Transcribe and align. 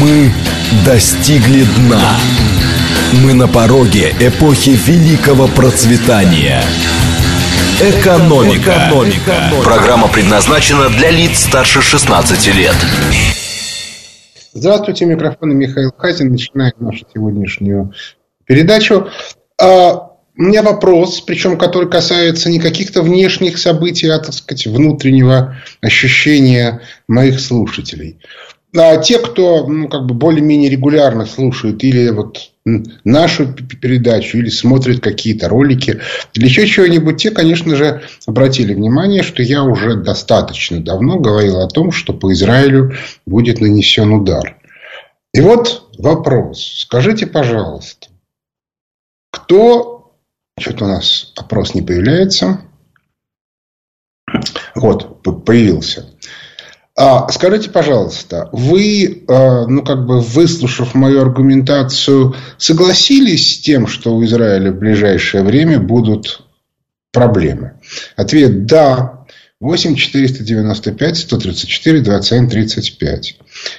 Мы 0.00 0.30
достигли 0.86 1.64
дна. 1.76 2.16
Мы 3.24 3.34
на 3.34 3.48
пороге 3.48 4.14
эпохи 4.20 4.70
великого 4.70 5.48
процветания. 5.48 6.62
Экономика. 7.80 8.70
Экономика. 8.70 9.34
Программа 9.64 10.06
предназначена 10.06 10.88
для 10.88 11.10
лиц 11.10 11.40
старше 11.40 11.82
16 11.82 12.54
лет. 12.54 12.76
Здравствуйте, 14.52 15.04
микрофон 15.04 15.56
Михаил 15.56 15.90
Хазин. 15.96 16.30
Начинаем 16.30 16.74
нашу 16.78 17.04
сегодняшнюю 17.12 17.92
передачу. 18.44 19.08
А, 19.60 20.10
у 20.36 20.42
меня 20.42 20.62
вопрос, 20.62 21.20
причем 21.22 21.58
который 21.58 21.90
касается 21.90 22.48
не 22.50 22.60
каких-то 22.60 23.02
внешних 23.02 23.58
событий, 23.58 24.06
а, 24.08 24.20
так 24.20 24.32
сказать, 24.32 24.68
внутреннего 24.68 25.56
ощущения 25.80 26.82
моих 27.08 27.40
слушателей. 27.40 28.20
А 28.78 28.96
те, 28.98 29.18
кто 29.18 29.66
ну, 29.66 29.88
как 29.88 30.06
бы 30.06 30.14
более-менее 30.14 30.70
регулярно 30.70 31.26
слушают 31.26 31.82
или 31.82 32.10
вот 32.10 32.52
нашу 33.04 33.52
передачу, 33.52 34.38
или 34.38 34.48
смотрят 34.48 35.00
какие-то 35.00 35.48
ролики, 35.48 36.00
или 36.34 36.44
еще 36.44 36.66
чего-нибудь, 36.66 37.20
те, 37.20 37.30
конечно 37.30 37.74
же, 37.74 38.02
обратили 38.26 38.74
внимание, 38.74 39.22
что 39.22 39.42
я 39.42 39.64
уже 39.64 39.96
достаточно 39.96 40.80
давно 40.80 41.18
говорил 41.18 41.60
о 41.60 41.68
том, 41.68 41.90
что 41.90 42.12
по 42.12 42.32
Израилю 42.32 42.94
будет 43.26 43.60
нанесен 43.60 44.12
удар. 44.12 44.56
И 45.34 45.40
вот 45.40 45.90
вопрос. 45.98 46.82
Скажите, 46.82 47.26
пожалуйста, 47.26 48.08
кто... 49.30 49.94
Что-то 50.60 50.86
у 50.86 50.88
нас 50.88 51.32
опрос 51.36 51.74
не 51.74 51.82
появляется. 51.82 52.60
Вот, 54.74 55.22
появился. 55.44 56.06
А, 57.00 57.28
скажите, 57.30 57.70
пожалуйста, 57.70 58.48
вы, 58.50 59.22
э, 59.28 59.66
ну, 59.68 59.84
как 59.84 60.04
бы 60.04 60.20
выслушав 60.20 60.96
мою 60.96 61.20
аргументацию, 61.22 62.34
согласились 62.56 63.54
с 63.54 63.60
тем, 63.60 63.86
что 63.86 64.16
у 64.16 64.24
Израиля 64.24 64.72
в 64.72 64.80
ближайшее 64.80 65.44
время 65.44 65.78
будут 65.78 66.42
проблемы? 67.12 67.74
Ответ– 68.16 68.66
да. 68.66 69.14
8 69.60 69.94
495 69.94 71.16
134 71.18 72.00
27 72.00 72.48
35. 72.48 73.36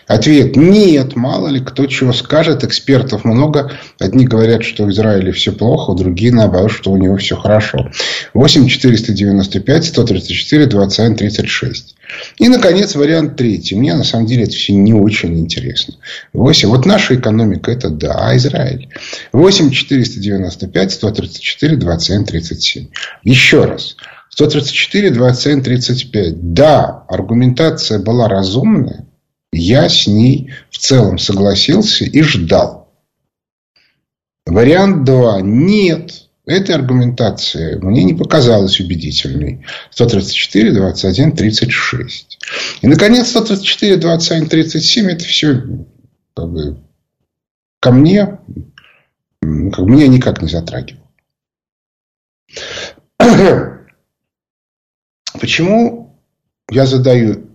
Ответ– 0.07 0.55
нет. 0.57 1.17
Мало 1.17 1.49
ли 1.49 1.59
кто 1.59 1.87
чего 1.87 2.13
скажет. 2.13 2.63
Экспертов 2.63 3.25
много. 3.25 3.73
Одни 3.99 4.25
говорят, 4.25 4.63
что 4.63 4.85
в 4.85 4.91
Израиле 4.91 5.33
все 5.33 5.51
плохо, 5.51 5.93
другие 5.93 6.33
наоборот, 6.33 6.71
что 6.71 6.91
у 6.91 6.95
него 6.95 7.17
все 7.17 7.35
хорошо. 7.35 7.91
8 8.33 8.69
495 8.69 9.85
134 9.85 10.65
27 10.67 11.15
36. 11.17 11.95
И, 12.37 12.47
наконец, 12.47 12.95
вариант 12.95 13.37
третий. 13.37 13.75
Мне, 13.75 13.93
на 13.95 14.03
самом 14.03 14.25
деле, 14.25 14.43
это 14.43 14.53
все 14.53 14.73
не 14.73 14.93
очень 14.93 15.37
интересно. 15.39 15.95
8. 16.33 16.69
Вот 16.69 16.85
наша 16.85 17.15
экономика– 17.15 17.71
это 17.73 17.89
да, 17.89 18.15
а 18.17 18.35
Израиль. 18.37 18.89
8 19.31 19.71
495 19.71 20.91
134 20.91 21.75
27 21.77 22.25
37. 22.25 22.87
Еще 23.23 23.65
раз. 23.65 23.95
134, 24.29 25.11
27, 25.11 25.63
35. 25.63 26.53
Да, 26.53 27.03
аргументация 27.07 27.99
была 27.99 28.27
разумная. 28.27 29.05
Я 29.51 29.89
с 29.89 30.07
ней 30.07 30.53
в 30.69 30.77
целом 30.77 31.17
согласился 31.17 32.05
и 32.05 32.21
ждал. 32.21 32.93
Вариант 34.45 35.03
2. 35.03 35.41
Нет. 35.41 36.28
Эта 36.49 36.73
аргументация 36.73 37.77
мне 37.79 38.03
не 38.03 38.15
показалась 38.15 38.79
убедительной. 38.79 39.67
134, 39.91 40.71
21, 40.71 41.35
36. 41.35 42.39
И, 42.81 42.87
наконец, 42.87 43.29
134, 43.29 43.97
21, 43.97 44.49
37 44.49 45.11
это 45.11 45.25
все 45.25 45.61
как 46.35 46.49
бы, 46.49 46.83
ко 47.79 47.91
мне 47.91 48.39
как, 49.41 49.85
меня 49.85 50.07
никак 50.07 50.41
не 50.41 50.47
затрагивало. 50.47 51.07
Почему 55.39 56.19
я 56.71 56.87
задаю 56.87 57.47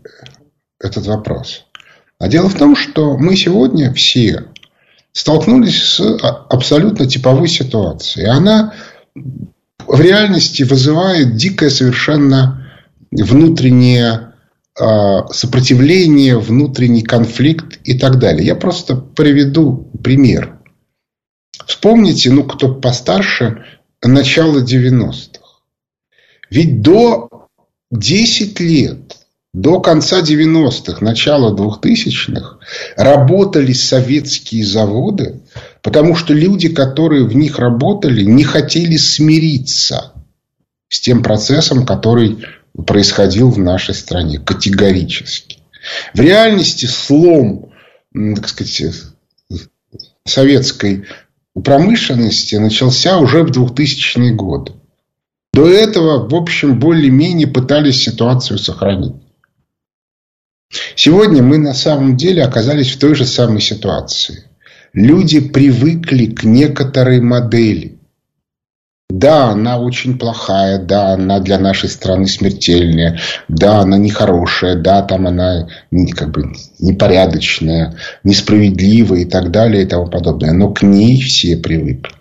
этот 0.79 1.07
вопрос? 1.07 1.67
А 2.21 2.29
дело 2.29 2.49
в 2.49 2.57
том, 2.57 2.77
что 2.77 3.19
мы 3.19 3.35
сегодня 3.35 3.93
все 3.93 4.54
столкнулись 5.15 5.83
с 5.83 6.01
абсолютно 6.51 7.07
типовой 7.07 7.49
ситуацией. 7.49 8.27
Она 8.27 8.75
в 9.87 10.01
реальности 10.01 10.65
вызывает 10.65 11.37
дикое 11.37 11.71
совершенно 11.71 12.71
внутреннее 13.11 14.35
а, 14.79 15.29
сопротивление, 15.29 16.37
внутренний 16.37 17.03
конфликт 17.03 17.79
и 17.85 17.97
так 17.97 18.19
далее. 18.19 18.45
Я 18.45 18.57
просто 18.57 18.97
приведу 18.97 19.89
пример. 20.03 20.59
Вспомните, 21.65 22.31
ну, 22.33 22.43
кто 22.43 22.75
постарше, 22.75 23.65
начало 24.03 24.65
90-х. 24.65 25.41
Ведь 26.51 26.83
до 26.83 27.49
10 27.93 28.59
лет 28.61 29.24
до 29.55 29.79
конца 29.79 30.21
90-х, 30.21 30.99
начала 31.01 31.55
2000-х 31.55 32.59
работали 32.97 33.73
советские 33.73 34.67
заводы, 34.67 35.43
потому 35.81 36.17
что 36.17 36.35
люди, 36.35 36.69
которые 36.69 37.25
в 37.25 37.37
них 37.37 37.61
работали, 37.61 38.25
не 38.25 38.43
хотели 38.43 38.97
смириться 38.97 40.13
с 40.89 41.01
тем 41.01 41.23
процессом, 41.23 41.87
который 41.87 42.45
происходил 42.85 43.49
в 43.49 43.59
нашей 43.59 43.95
стране 43.95 44.39
категорически. 44.39 45.59
В 46.15 46.21
реальности 46.21 46.87
слом, 46.87 47.71
так 48.13 48.49
сказать, 48.49 48.83
советской 50.25 51.05
промышленности 51.63 52.57
начался 52.57 53.19
уже 53.19 53.45
в 53.45 53.53
2000-е 53.53 54.33
годы. 54.33 54.73
До 55.53 55.69
этого, 55.69 56.29
в 56.29 56.35
общем, 56.35 56.81
более-менее 56.81 57.47
пытались 57.47 58.03
ситуацию 58.03 58.59
сохранить. 58.59 59.15
Сегодня 60.97 61.43
мы 61.43 61.59
на 61.59 61.75
самом 61.75 62.17
деле 62.17 62.43
оказались 62.43 62.93
в 62.93 62.99
той 62.99 63.15
же 63.15 63.27
самой 63.27 63.61
ситуации. 63.61 64.45
Люди 64.93 65.41
привыкли 65.41 66.27
к 66.27 66.45
некоторой 66.45 67.21
модели. 67.21 67.99
Да, 69.11 69.51
она 69.51 69.79
очень 69.79 70.19
плохая, 70.19 70.79
да, 70.79 71.13
она 71.13 71.39
для 71.39 71.59
нашей 71.59 71.89
страны 71.89 72.27
смертельная, 72.27 73.21
да, 73.49 73.81
она 73.81 73.99
нехорошая, 73.99 74.77
да, 74.77 75.03
там 75.03 75.27
она 75.27 75.69
как 76.17 76.31
бы 76.31 76.55
непорядочная, 76.79 77.97
несправедливая 78.25 79.21
и 79.21 79.25
так 79.25 79.51
далее 79.51 79.83
и 79.83 79.87
тому 79.87 80.09
подобное. 80.09 80.53
Но 80.53 80.73
к 80.73 80.83
ней 80.83 81.21
все 81.21 81.57
привыкли. 81.57 82.15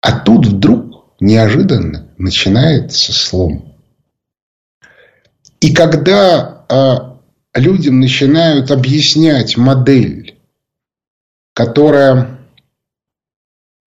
А 0.00 0.12
тут 0.20 0.46
вдруг 0.46 1.14
неожиданно 1.20 2.08
начинается 2.16 3.12
слом. 3.12 3.73
И 5.64 5.72
когда 5.72 6.66
э, 6.68 7.58
людям 7.58 7.98
начинают 7.98 8.70
объяснять 8.70 9.56
модель, 9.56 10.38
которая 11.54 12.38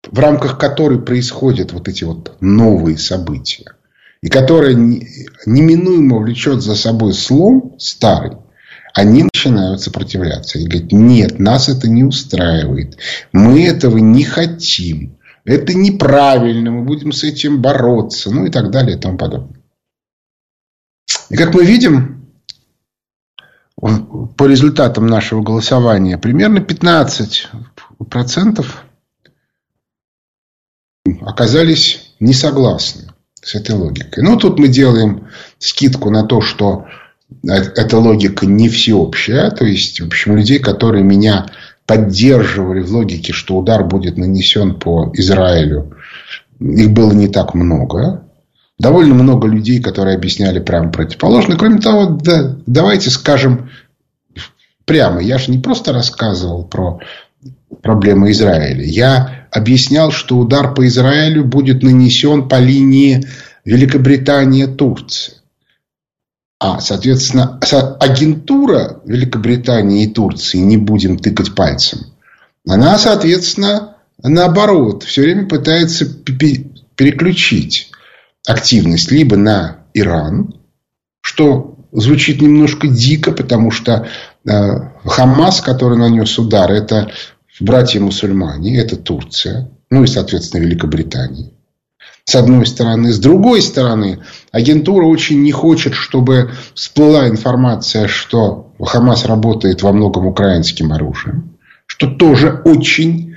в 0.05 0.19
рамках 0.19 0.57
которой 0.57 1.01
происходят 1.01 1.71
вот 1.71 1.87
эти 1.87 2.03
вот 2.03 2.35
новые 2.41 2.97
события, 2.97 3.71
и 4.21 4.27
которая 4.27 4.73
неминуемо 4.73 6.17
влечет 6.17 6.61
за 6.61 6.75
собой 6.75 7.13
слом 7.13 7.77
старый, 7.79 8.35
они 8.93 9.23
начинают 9.23 9.79
сопротивляться. 9.79 10.59
И 10.59 10.67
говорят, 10.67 10.91
нет, 10.91 11.39
нас 11.39 11.69
это 11.69 11.89
не 11.89 12.03
устраивает. 12.03 12.97
Мы 13.31 13.65
этого 13.65 13.97
не 13.97 14.25
хотим. 14.25 15.15
Это 15.45 15.73
неправильно, 15.73 16.69
мы 16.69 16.83
будем 16.83 17.13
с 17.13 17.23
этим 17.23 17.61
бороться, 17.61 18.29
ну 18.29 18.45
и 18.45 18.49
так 18.51 18.71
далее 18.71 18.97
и 18.97 18.99
тому 18.99 19.17
подобное. 19.17 19.60
И 21.31 21.37
как 21.37 21.53
мы 21.53 21.63
видим, 21.63 22.27
по 23.77 24.45
результатам 24.45 25.07
нашего 25.07 25.41
голосования, 25.41 26.17
примерно 26.17 26.57
15% 26.57 28.65
оказались 31.21 32.13
не 32.19 32.33
согласны 32.33 33.13
с 33.41 33.55
этой 33.55 33.75
логикой. 33.75 34.25
Ну, 34.25 34.37
тут 34.37 34.59
мы 34.59 34.67
делаем 34.67 35.29
скидку 35.57 36.09
на 36.09 36.23
то, 36.23 36.41
что 36.41 36.87
эта 37.43 37.97
логика 37.97 38.45
не 38.45 38.67
всеобщая. 38.67 39.51
То 39.51 39.63
есть, 39.63 40.01
в 40.01 40.07
общем, 40.07 40.35
людей, 40.35 40.59
которые 40.59 41.05
меня 41.05 41.45
поддерживали 41.85 42.81
в 42.81 42.91
логике, 42.91 43.31
что 43.31 43.55
удар 43.55 43.85
будет 43.85 44.17
нанесен 44.17 44.77
по 44.77 45.09
Израилю, 45.13 45.97
их 46.59 46.91
было 46.91 47.13
не 47.13 47.29
так 47.29 47.53
много. 47.53 48.25
Довольно 48.81 49.13
много 49.13 49.47
людей, 49.47 49.79
которые 49.79 50.15
объясняли 50.15 50.57
прямо 50.59 50.89
противоположно. 50.89 51.55
Кроме 51.55 51.79
того, 51.79 52.17
да, 52.19 52.55
давайте 52.65 53.11
скажем 53.11 53.69
прямо. 54.85 55.21
Я 55.21 55.37
же 55.37 55.51
не 55.51 55.59
просто 55.59 55.93
рассказывал 55.93 56.63
про 56.63 56.99
проблемы 57.83 58.31
Израиля. 58.31 58.83
Я 58.83 59.45
объяснял, 59.51 60.09
что 60.09 60.39
удар 60.39 60.73
по 60.73 60.87
Израилю 60.87 61.45
будет 61.45 61.83
нанесен 61.83 62.49
по 62.49 62.59
линии 62.59 63.23
Великобритания-Турция. 63.65 65.35
А, 66.59 66.79
соответственно, 66.79 67.59
агентура 67.99 68.99
Великобритании 69.05 70.05
и 70.05 70.11
Турции, 70.11 70.57
не 70.57 70.77
будем 70.77 71.19
тыкать 71.19 71.53
пальцем, 71.53 71.99
она, 72.67 72.97
соответственно, 72.97 73.97
наоборот, 74.23 75.03
все 75.03 75.21
время 75.21 75.47
пытается 75.47 76.07
переключить 76.95 77.90
активность 78.45 79.11
либо 79.11 79.37
на 79.37 79.85
Иран, 79.93 80.55
что 81.21 81.75
звучит 81.91 82.41
немножко 82.41 82.87
дико, 82.87 83.31
потому 83.31 83.71
что 83.71 84.07
э, 84.45 84.51
Хамас, 85.05 85.61
который 85.61 85.97
нанес 85.97 86.39
удар, 86.39 86.71
это 86.71 87.11
братья-мусульмане, 87.59 88.77
это 88.77 88.95
Турция, 88.95 89.69
ну 89.89 90.03
и, 90.03 90.07
соответственно, 90.07 90.61
Великобритания 90.61 91.51
с 92.25 92.35
одной 92.35 92.65
стороны. 92.65 93.11
С 93.11 93.19
другой 93.19 93.61
стороны, 93.61 94.19
агентура 94.51 95.05
очень 95.05 95.41
не 95.41 95.51
хочет, 95.51 95.93
чтобы 95.93 96.51
всплыла 96.73 97.27
информация, 97.27 98.07
что 98.07 98.73
Хамас 98.79 99.25
работает 99.25 99.81
во 99.81 99.91
многом 99.91 100.27
украинским 100.27 100.91
оружием. 100.93 101.57
Что 101.85 102.07
тоже 102.07 102.61
очень 102.63 103.30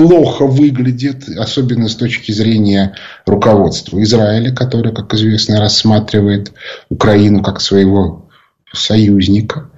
плохо 0.00 0.46
выглядит, 0.46 1.28
особенно 1.28 1.86
с 1.86 1.94
точки 1.94 2.32
зрения 2.32 2.96
руководства 3.26 4.02
Израиля, 4.02 4.50
которое, 4.54 4.94
как 4.94 5.12
известно, 5.12 5.60
рассматривает 5.60 6.54
Украину 6.88 7.42
как 7.42 7.60
своего 7.60 8.30
союзника. 8.72 9.70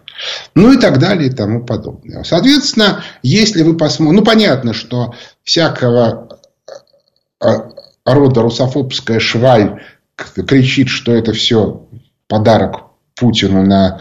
Ну 0.54 0.72
и 0.72 0.78
так 0.78 1.00
далее 1.00 1.28
и 1.28 1.32
тому 1.32 1.64
подобное. 1.64 2.22
Соответственно, 2.22 3.02
если 3.24 3.62
вы 3.62 3.76
посмотрите... 3.76 4.20
Ну, 4.20 4.24
понятно, 4.24 4.74
что 4.74 5.12
всякого 5.42 6.38
а, 7.40 7.70
рода 8.04 8.42
русофобская 8.42 9.18
шваль 9.18 9.82
кричит, 10.14 10.88
что 10.88 11.12
это 11.12 11.32
все 11.32 11.88
подарок 12.28 12.82
Путину 13.16 13.66
на 13.66 14.00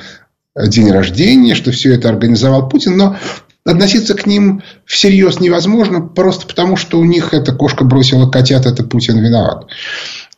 день 0.55 0.91
рождения, 0.91 1.55
что 1.55 1.71
все 1.71 1.95
это 1.95 2.09
организовал 2.09 2.69
Путин, 2.69 2.95
но 2.95 3.17
относиться 3.65 4.15
к 4.15 4.25
ним 4.25 4.63
всерьез 4.85 5.39
невозможно, 5.39 6.01
просто 6.01 6.47
потому, 6.47 6.77
что 6.77 6.99
у 6.99 7.05
них 7.05 7.33
эта 7.33 7.53
кошка 7.53 7.83
бросила 7.83 8.29
котят, 8.29 8.65
это 8.65 8.83
Путин 8.83 9.19
виноват. 9.19 9.67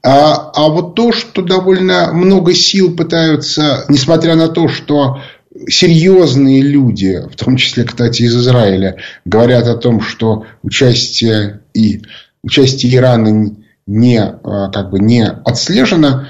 А, 0.05 0.51
а 0.53 0.67
вот 0.67 0.95
то, 0.95 1.13
что 1.13 1.41
довольно 1.41 2.11
много 2.11 2.53
сил 2.53 2.95
пытаются, 2.95 3.85
несмотря 3.87 4.35
на 4.35 4.49
то, 4.49 4.67
что 4.67 5.21
серьезные 5.67 6.61
люди, 6.61 7.21
в 7.31 7.35
том 7.37 7.55
числе, 7.55 7.85
кстати, 7.85 8.23
из 8.23 8.35
Израиля, 8.35 8.97
говорят 9.23 9.67
о 9.67 9.77
том, 9.77 10.01
что 10.01 10.45
участие 10.61 11.61
и 11.73 12.01
участие 12.43 12.95
Ирана 12.95 13.55
не, 13.87 14.21
а, 14.21 14.69
как 14.71 14.89
бы 14.89 14.99
не 14.99 15.25
отслежено, 15.25 16.27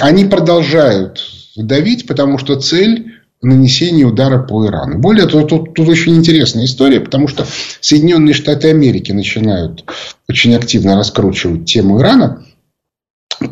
они 0.00 0.24
продолжают 0.26 1.20
давить, 1.56 2.06
потому 2.06 2.38
что 2.38 2.60
цель 2.60 3.15
нанесения 3.46 4.04
удара 4.04 4.42
по 4.42 4.66
Ирану. 4.66 4.98
Более 4.98 5.26
того, 5.26 5.46
тут, 5.46 5.74
тут 5.74 5.88
очень 5.88 6.16
интересная 6.16 6.64
история, 6.64 7.00
потому 7.00 7.28
что 7.28 7.46
Соединенные 7.80 8.34
Штаты 8.34 8.70
Америки 8.70 9.12
начинают 9.12 9.84
очень 10.28 10.54
активно 10.54 10.96
раскручивать 10.96 11.66
тему 11.66 12.00
Ирана, 12.00 12.44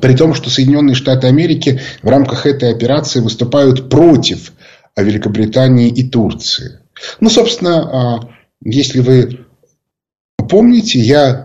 при 0.00 0.14
том, 0.16 0.34
что 0.34 0.50
Соединенные 0.50 0.94
Штаты 0.94 1.26
Америки 1.26 1.80
в 2.02 2.08
рамках 2.08 2.46
этой 2.46 2.70
операции 2.70 3.20
выступают 3.20 3.88
против 3.88 4.52
Великобритании 4.96 5.88
и 5.88 6.08
Турции. 6.08 6.80
Ну, 7.20 7.28
собственно, 7.28 7.78
а, 7.82 8.20
если 8.62 9.00
вы 9.00 9.46
помните, 10.48 11.00
я 11.00 11.43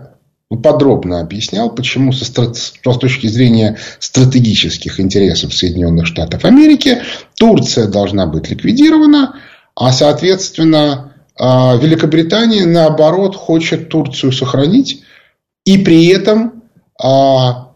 подробно 0.56 1.20
объяснял, 1.20 1.70
почему 1.70 2.12
со, 2.12 2.24
с 2.24 2.72
точки 2.98 3.28
зрения 3.28 3.78
стратегических 3.98 4.98
интересов 4.98 5.54
Соединенных 5.54 6.06
Штатов 6.06 6.44
Америки 6.44 7.02
Турция 7.38 7.86
должна 7.86 8.26
быть 8.26 8.50
ликвидирована, 8.50 9.36
а 9.76 9.92
соответственно 9.92 11.14
а, 11.38 11.76
Великобритания 11.76 12.66
наоборот 12.66 13.36
хочет 13.36 13.88
Турцию 13.88 14.32
сохранить 14.32 15.04
и 15.64 15.78
при 15.78 16.06
этом 16.08 16.64
а, 17.00 17.70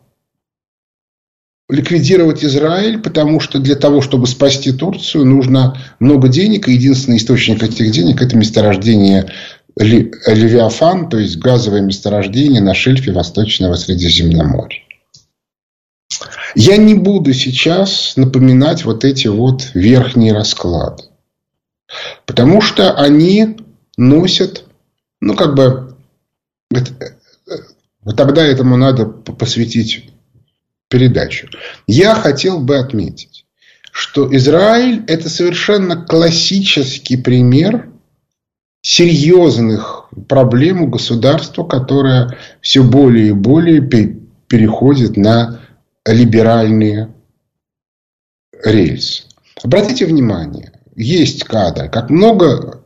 ликвидировать 1.69 2.45
Израиль, 2.45 2.99
потому 2.99 3.41
что 3.41 3.59
для 3.59 3.77
того, 3.77 4.03
чтобы 4.03 4.27
спасти 4.27 4.73
Турцию, 4.73 5.25
нужно 5.25 5.79
много 5.99 6.29
денег, 6.29 6.69
и 6.69 6.73
единственный 6.73 7.17
источник 7.17 7.63
этих 7.63 7.91
денег– 7.91 8.21
это 8.23 8.37
месторождение 8.37 9.31
Левиафан, 9.77 11.09
то 11.09 11.19
есть 11.19 11.39
газовое 11.39 11.81
месторождение 11.81 12.61
на 12.61 12.75
шельфе 12.75 13.13
Восточного 13.13 13.75
Средиземноморья. 13.75 14.81
Я 16.55 16.77
не 16.77 16.95
буду 16.95 17.33
сейчас 17.33 18.17
напоминать 18.17 18.85
вот 18.85 19.05
эти 19.05 19.27
вот 19.27 19.71
верхние 19.75 20.33
расклады. 20.33 21.05
Потому 22.27 22.61
что 22.61 22.95
они 22.95 23.57
носят, 23.97 24.65
ну, 25.21 25.35
как 25.35 25.55
бы, 25.55 25.97
вот 28.03 28.17
тогда 28.17 28.45
этому 28.45 28.77
надо 28.77 29.07
посвятить 29.07 30.11
передачу. 30.89 31.49
Я 31.89 32.15
хотел 32.15 32.61
бы 32.61 32.79
отметить, 32.79 33.47
что 33.91 34.35
Израиль– 34.37 35.05
это 35.09 35.29
совершенно 35.29 35.97
классический 35.97 37.17
пример 37.17 37.91
серьезных 38.85 40.11
проблем 40.29 40.83
у 40.83 40.89
государства, 40.89 41.65
которое 41.65 42.37
все 42.61 42.83
более 42.83 43.29
и 43.29 43.33
более 43.33 43.81
переходит 43.81 45.17
на 45.17 45.63
либеральные 46.05 47.15
рельсы. 48.63 49.25
Обратите 49.63 50.05
внимание, 50.05 50.73
есть 50.95 51.45
кадры, 51.45 51.89
как 51.89 52.11
много 52.11 52.83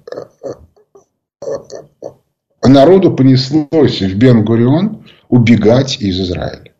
э, 2.62 2.68
народу 2.68 3.16
понеслось 3.16 4.00
в 4.00 4.16
Бен-Гурион 4.16 5.04
убегать 5.28 6.00
из 6.00 6.20
Израиля. 6.20 6.74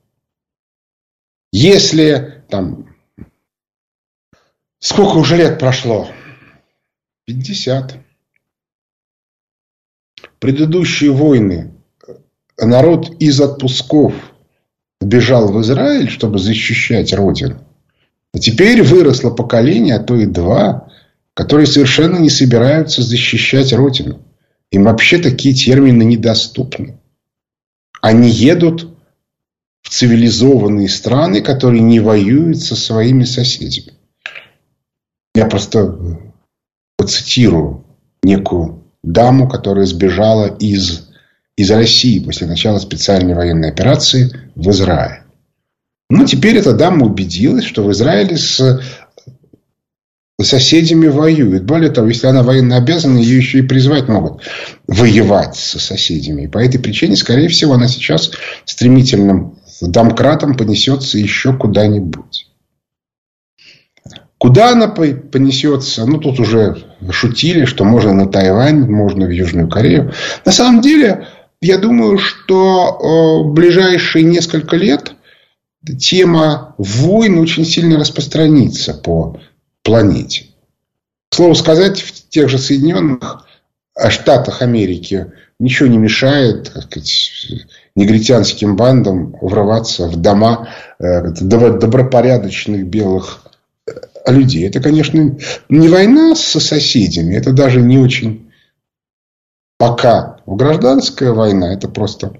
Если 1.50 2.44
там 2.48 2.86
сколько 4.78 5.16
уже 5.16 5.36
лет 5.36 5.58
прошло? 5.58 6.08
50 7.26 8.07
предыдущие 10.38 11.10
войны 11.10 11.72
народ 12.56 13.10
из 13.20 13.40
отпусков 13.40 14.14
бежал 15.00 15.52
в 15.52 15.60
Израиль, 15.62 16.10
чтобы 16.10 16.38
защищать 16.38 17.12
родину. 17.12 17.60
А 18.34 18.38
теперь 18.38 18.82
выросло 18.82 19.30
поколение, 19.30 19.96
а 19.96 20.00
то 20.02 20.16
и 20.16 20.26
два, 20.26 20.90
которые 21.34 21.66
совершенно 21.66 22.18
не 22.18 22.30
собираются 22.30 23.02
защищать 23.02 23.72
родину. 23.72 24.20
Им 24.70 24.84
вообще 24.84 25.18
такие 25.18 25.54
термины 25.54 26.02
недоступны. 26.02 26.98
Они 28.02 28.28
едут 28.28 28.94
в 29.82 29.88
цивилизованные 29.88 30.88
страны, 30.88 31.40
которые 31.40 31.80
не 31.80 32.00
воюют 32.00 32.60
со 32.60 32.76
своими 32.76 33.24
соседями. 33.24 33.94
Я 35.34 35.46
просто 35.46 35.96
процитирую 36.96 37.86
некую 38.22 38.87
даму, 39.02 39.48
которая 39.48 39.86
сбежала 39.86 40.46
из, 40.58 41.08
из 41.56 41.70
России 41.70 42.20
после 42.20 42.46
начала 42.46 42.78
специальной 42.78 43.34
военной 43.34 43.70
операции 43.70 44.30
в 44.54 44.68
Израиль. 44.70 45.22
Ну, 46.10 46.24
теперь 46.24 46.56
эта 46.56 46.72
дама 46.72 47.06
убедилась, 47.06 47.64
что 47.64 47.84
в 47.84 47.92
Израиле 47.92 48.36
с 48.36 48.82
соседями 50.40 51.08
воюют. 51.08 51.64
Более 51.64 51.90
того, 51.90 52.08
если 52.08 52.28
она 52.28 52.42
военно 52.42 52.76
обязана, 52.76 53.18
ее 53.18 53.38
еще 53.38 53.58
и 53.58 53.62
призвать 53.62 54.08
могут 54.08 54.42
воевать 54.86 55.56
со 55.56 55.78
соседями. 55.78 56.42
И 56.42 56.48
по 56.48 56.58
этой 56.58 56.78
причине, 56.78 57.16
скорее 57.16 57.48
всего, 57.48 57.74
она 57.74 57.88
сейчас 57.88 58.30
стремительным 58.64 59.58
домкратом 59.80 60.56
понесется 60.56 61.18
еще 61.18 61.56
куда-нибудь. 61.56 62.47
Куда 64.38 64.70
она 64.70 64.86
понесется? 64.86 66.06
Ну, 66.06 66.18
тут 66.18 66.38
уже 66.38 66.76
шутили, 67.10 67.64
что 67.64 67.84
можно 67.84 68.12
на 68.12 68.28
Тайвань, 68.28 68.88
можно 68.88 69.26
в 69.26 69.30
Южную 69.30 69.68
Корею. 69.68 70.12
На 70.44 70.52
самом 70.52 70.80
деле, 70.80 71.26
я 71.60 71.76
думаю, 71.76 72.18
что 72.18 73.42
в 73.42 73.52
ближайшие 73.52 74.24
несколько 74.24 74.76
лет 74.76 75.12
тема 75.98 76.74
войн 76.78 77.38
очень 77.38 77.64
сильно 77.64 77.98
распространится 77.98 78.94
по 78.94 79.40
планете. 79.82 80.46
К 81.30 81.34
слову 81.34 81.54
сказать, 81.56 82.00
в 82.00 82.28
тех 82.28 82.48
же 82.48 82.58
Соединенных 82.58 83.44
Штатах 84.08 84.62
Америки 84.62 85.32
ничего 85.58 85.88
не 85.88 85.98
мешает 85.98 86.72
так 86.72 86.84
сказать, 86.84 87.32
негритянским 87.96 88.76
бандам 88.76 89.34
врываться 89.40 90.06
в 90.06 90.16
дома 90.16 90.68
э, 91.00 91.22
добропорядочных 91.32 92.86
белых 92.86 93.47
людей. 94.30 94.66
Это, 94.66 94.80
конечно, 94.80 95.36
не 95.68 95.88
война 95.88 96.34
со 96.34 96.60
соседями, 96.60 97.34
это 97.34 97.52
даже 97.52 97.80
не 97.80 97.98
очень 97.98 98.48
пока 99.78 100.38
гражданская 100.46 101.32
война, 101.32 101.72
это 101.72 101.88
просто 101.88 102.32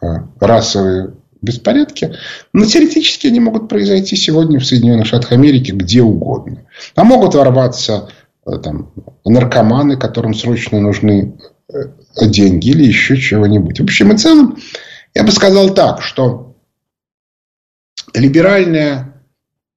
а, 0.00 0.28
расовые 0.40 1.14
беспорядки, 1.42 2.16
но 2.52 2.64
теоретически 2.64 3.26
они 3.26 3.38
могут 3.38 3.68
произойти 3.68 4.16
сегодня 4.16 4.58
в 4.58 4.64
Соединенных 4.64 5.06
Штатах 5.06 5.32
Америки 5.32 5.72
где 5.72 6.02
угодно. 6.02 6.66
А 6.96 7.04
могут 7.04 7.34
ворваться 7.34 8.08
э, 8.46 8.58
там, 8.62 8.92
наркоманы, 9.26 9.98
которым 9.98 10.32
срочно 10.32 10.80
нужны 10.80 11.38
э, 11.68 11.74
деньги 12.22 12.70
или 12.70 12.84
еще 12.84 13.18
чего-нибудь. 13.18 13.78
В 13.78 13.84
общем 13.84 14.12
и 14.12 14.16
целом, 14.16 14.56
я 15.14 15.22
бы 15.22 15.32
сказал 15.32 15.74
так, 15.74 16.00
что 16.00 16.56
либеральная 18.14 19.22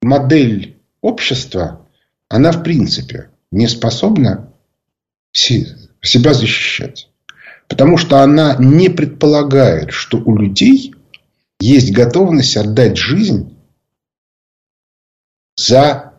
модель 0.00 0.77
общества, 1.00 1.88
она 2.28 2.52
в 2.52 2.62
принципе 2.62 3.30
не 3.50 3.66
способна 3.68 4.52
себя 5.32 6.34
защищать. 6.34 7.10
Потому 7.68 7.98
что 7.98 8.22
она 8.22 8.56
не 8.58 8.88
предполагает, 8.88 9.90
что 9.92 10.18
у 10.18 10.36
людей 10.36 10.94
есть 11.60 11.92
готовность 11.92 12.56
отдать 12.56 12.96
жизнь 12.96 13.56
за 15.56 16.14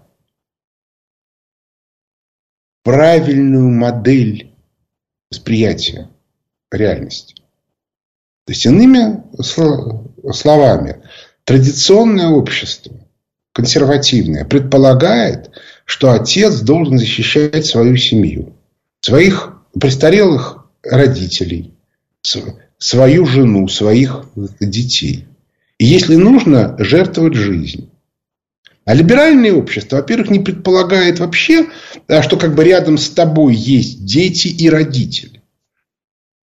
правильную 2.83 3.69
модель 3.69 4.53
восприятия 5.31 6.09
реальности. 6.71 7.35
То 8.45 8.53
есть, 8.53 8.65
иными 8.65 9.23
словами, 10.33 11.03
традиционное 11.43 12.29
общество, 12.29 12.99
консервативное, 13.59 14.45
предполагает, 14.45 15.51
что 15.83 16.13
отец 16.13 16.61
должен 16.61 16.97
защищать 16.97 17.65
свою 17.65 17.97
семью, 17.97 18.53
своих 19.01 19.53
престарелых 19.77 20.65
родителей, 20.81 21.73
свою 22.77 23.25
жену, 23.25 23.67
своих 23.67 24.23
детей. 24.61 25.25
И 25.77 25.85
если 25.85 26.15
нужно, 26.15 26.77
жертвовать 26.79 27.33
жизнь. 27.33 27.89
А 28.85 28.93
либеральное 28.93 29.51
общество, 29.51 29.97
во-первых, 29.97 30.29
не 30.29 30.39
предполагает 30.39 31.19
вообще, 31.19 31.67
а, 32.07 32.23
что 32.23 32.37
как 32.37 32.55
бы 32.55 32.63
рядом 32.63 32.97
с 32.97 33.09
тобой 33.09 33.55
есть 33.55 34.05
дети 34.05 34.47
и 34.47 34.69
родители. 34.69 35.41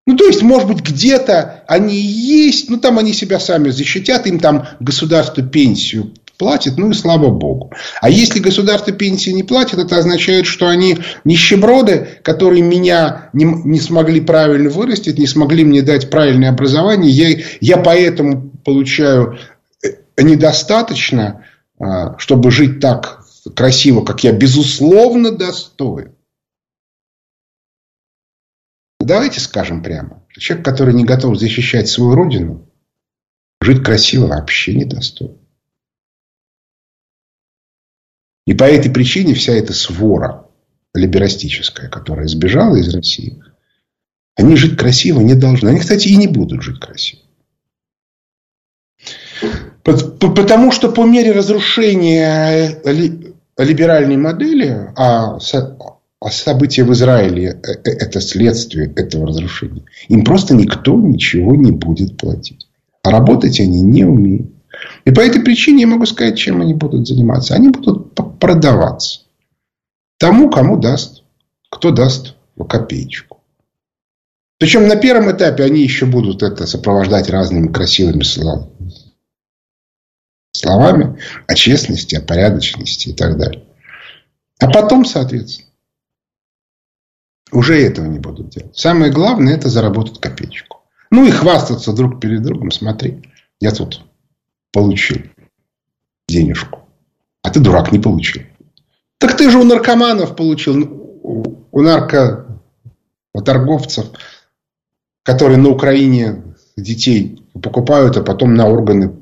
Ну, 0.06 0.14
то 0.16 0.26
есть, 0.26 0.42
может 0.42 0.68
быть, 0.68 0.80
где-то 0.80 1.64
они 1.66 1.96
есть, 1.96 2.68
но 2.68 2.76
там 2.76 2.98
они 2.98 3.14
себя 3.14 3.40
сами 3.40 3.70
защитят, 3.70 4.26
им 4.26 4.40
там 4.40 4.68
государство 4.78 5.42
пенсию 5.42 6.14
платит, 6.38 6.78
ну 6.78 6.90
и 6.90 6.94
слава 6.94 7.30
богу. 7.30 7.72
А 8.00 8.08
если 8.08 8.38
государство 8.38 8.92
пенсии 8.92 9.30
не 9.30 9.42
платит, 9.42 9.78
это 9.78 9.98
означает, 9.98 10.46
что 10.46 10.68
они 10.68 10.98
нищеброды, 11.24 12.08
которые 12.22 12.62
меня 12.62 13.28
не, 13.32 13.44
не 13.44 13.80
смогли 13.80 14.20
правильно 14.20 14.70
вырастить, 14.70 15.18
не 15.18 15.26
смогли 15.26 15.64
мне 15.64 15.82
дать 15.82 16.08
правильное 16.08 16.50
образование. 16.50 17.10
Я, 17.10 17.42
я 17.60 17.76
поэтому 17.76 18.50
получаю 18.64 19.38
э, 19.82 19.88
недостаточно, 20.22 21.44
а, 21.78 22.16
чтобы 22.18 22.50
жить 22.50 22.80
так 22.80 23.24
красиво, 23.54 24.04
как 24.04 24.22
я 24.24 24.32
безусловно 24.32 25.32
достоин. 25.32 26.14
Давайте 29.00 29.40
скажем 29.40 29.82
прямо. 29.82 30.22
Человек, 30.30 30.64
который 30.64 30.94
не 30.94 31.04
готов 31.04 31.36
защищать 31.36 31.88
свою 31.88 32.14
родину, 32.14 32.68
жить 33.60 33.82
красиво 33.82 34.26
вообще 34.26 34.74
не 34.74 34.84
И 38.48 38.54
по 38.54 38.64
этой 38.64 38.90
причине 38.90 39.34
вся 39.34 39.52
эта 39.52 39.74
свора 39.74 40.46
либерастическая, 40.94 41.90
которая 41.90 42.28
сбежала 42.28 42.76
из 42.76 42.88
России, 42.94 43.42
они 44.36 44.56
жить 44.56 44.78
красиво 44.78 45.20
не 45.20 45.34
должны. 45.34 45.68
Они, 45.68 45.80
кстати, 45.80 46.08
и 46.08 46.16
не 46.16 46.28
будут 46.28 46.62
жить 46.62 46.80
красиво. 46.80 47.20
Потому 49.84 50.72
что 50.72 50.90
по 50.90 51.04
мере 51.04 51.32
разрушения 51.32 52.80
либеральной 53.58 54.16
модели, 54.16 54.92
а, 54.96 55.36
а 56.18 56.30
события 56.30 56.84
в 56.84 56.92
Израиле 56.94 57.60
э,– 57.62 57.72
это 57.84 58.22
следствие 58.22 58.90
этого 58.96 59.26
разрушения, 59.26 59.84
им 60.08 60.24
просто 60.24 60.54
никто 60.54 60.94
ничего 60.94 61.54
не 61.54 61.72
будет 61.72 62.16
платить. 62.16 62.66
А 63.02 63.10
работать 63.10 63.60
они 63.60 63.82
не 63.82 64.04
умеют. 64.04 64.57
И 65.08 65.10
по 65.10 65.20
этой 65.20 65.40
причине 65.40 65.80
я 65.80 65.86
могу 65.86 66.04
сказать, 66.04 66.36
чем 66.36 66.60
они 66.60 66.74
будут 66.74 67.08
заниматься. 67.08 67.54
Они 67.54 67.70
будут 67.70 68.14
продаваться. 68.38 69.20
Тому, 70.18 70.50
кому 70.50 70.76
даст. 70.76 71.24
Кто 71.70 71.92
даст 71.92 72.34
копеечку. 72.68 73.42
Причем 74.58 74.86
на 74.86 74.96
первом 74.96 75.30
этапе 75.30 75.64
они 75.64 75.80
еще 75.80 76.04
будут 76.04 76.42
это 76.42 76.66
сопровождать 76.66 77.30
разными 77.30 77.72
красивыми 77.72 78.22
словами 80.52 81.18
о 81.46 81.54
честности, 81.54 82.16
о 82.16 82.20
порядочности 82.20 83.08
и 83.08 83.14
так 83.14 83.38
далее. 83.38 83.64
А 84.60 84.70
потом, 84.70 85.06
соответственно, 85.06 85.70
уже 87.50 87.80
этого 87.80 88.04
не 88.04 88.18
будут 88.18 88.50
делать. 88.50 88.76
Самое 88.76 89.10
главное 89.10 89.54
это 89.54 89.70
заработать 89.70 90.20
копеечку. 90.20 90.82
Ну 91.10 91.26
и 91.26 91.30
хвастаться 91.30 91.94
друг 91.94 92.20
перед 92.20 92.42
другом. 92.42 92.70
Смотри, 92.70 93.22
я 93.58 93.70
тут 93.70 94.02
получил 94.72 95.18
денежку. 96.28 96.80
А 97.42 97.50
ты, 97.50 97.60
дурак, 97.60 97.92
не 97.92 97.98
получил. 97.98 98.42
Так 99.18 99.36
ты 99.36 99.50
же 99.50 99.58
у 99.58 99.64
наркоманов 99.64 100.36
получил, 100.36 100.76
у 101.22 101.80
наркоторговцев, 101.80 104.06
которые 105.24 105.58
на 105.58 105.70
Украине 105.70 106.44
детей 106.76 107.42
покупают, 107.60 108.16
а 108.16 108.22
потом 108.22 108.54
на 108.54 108.68
органы 108.68 109.12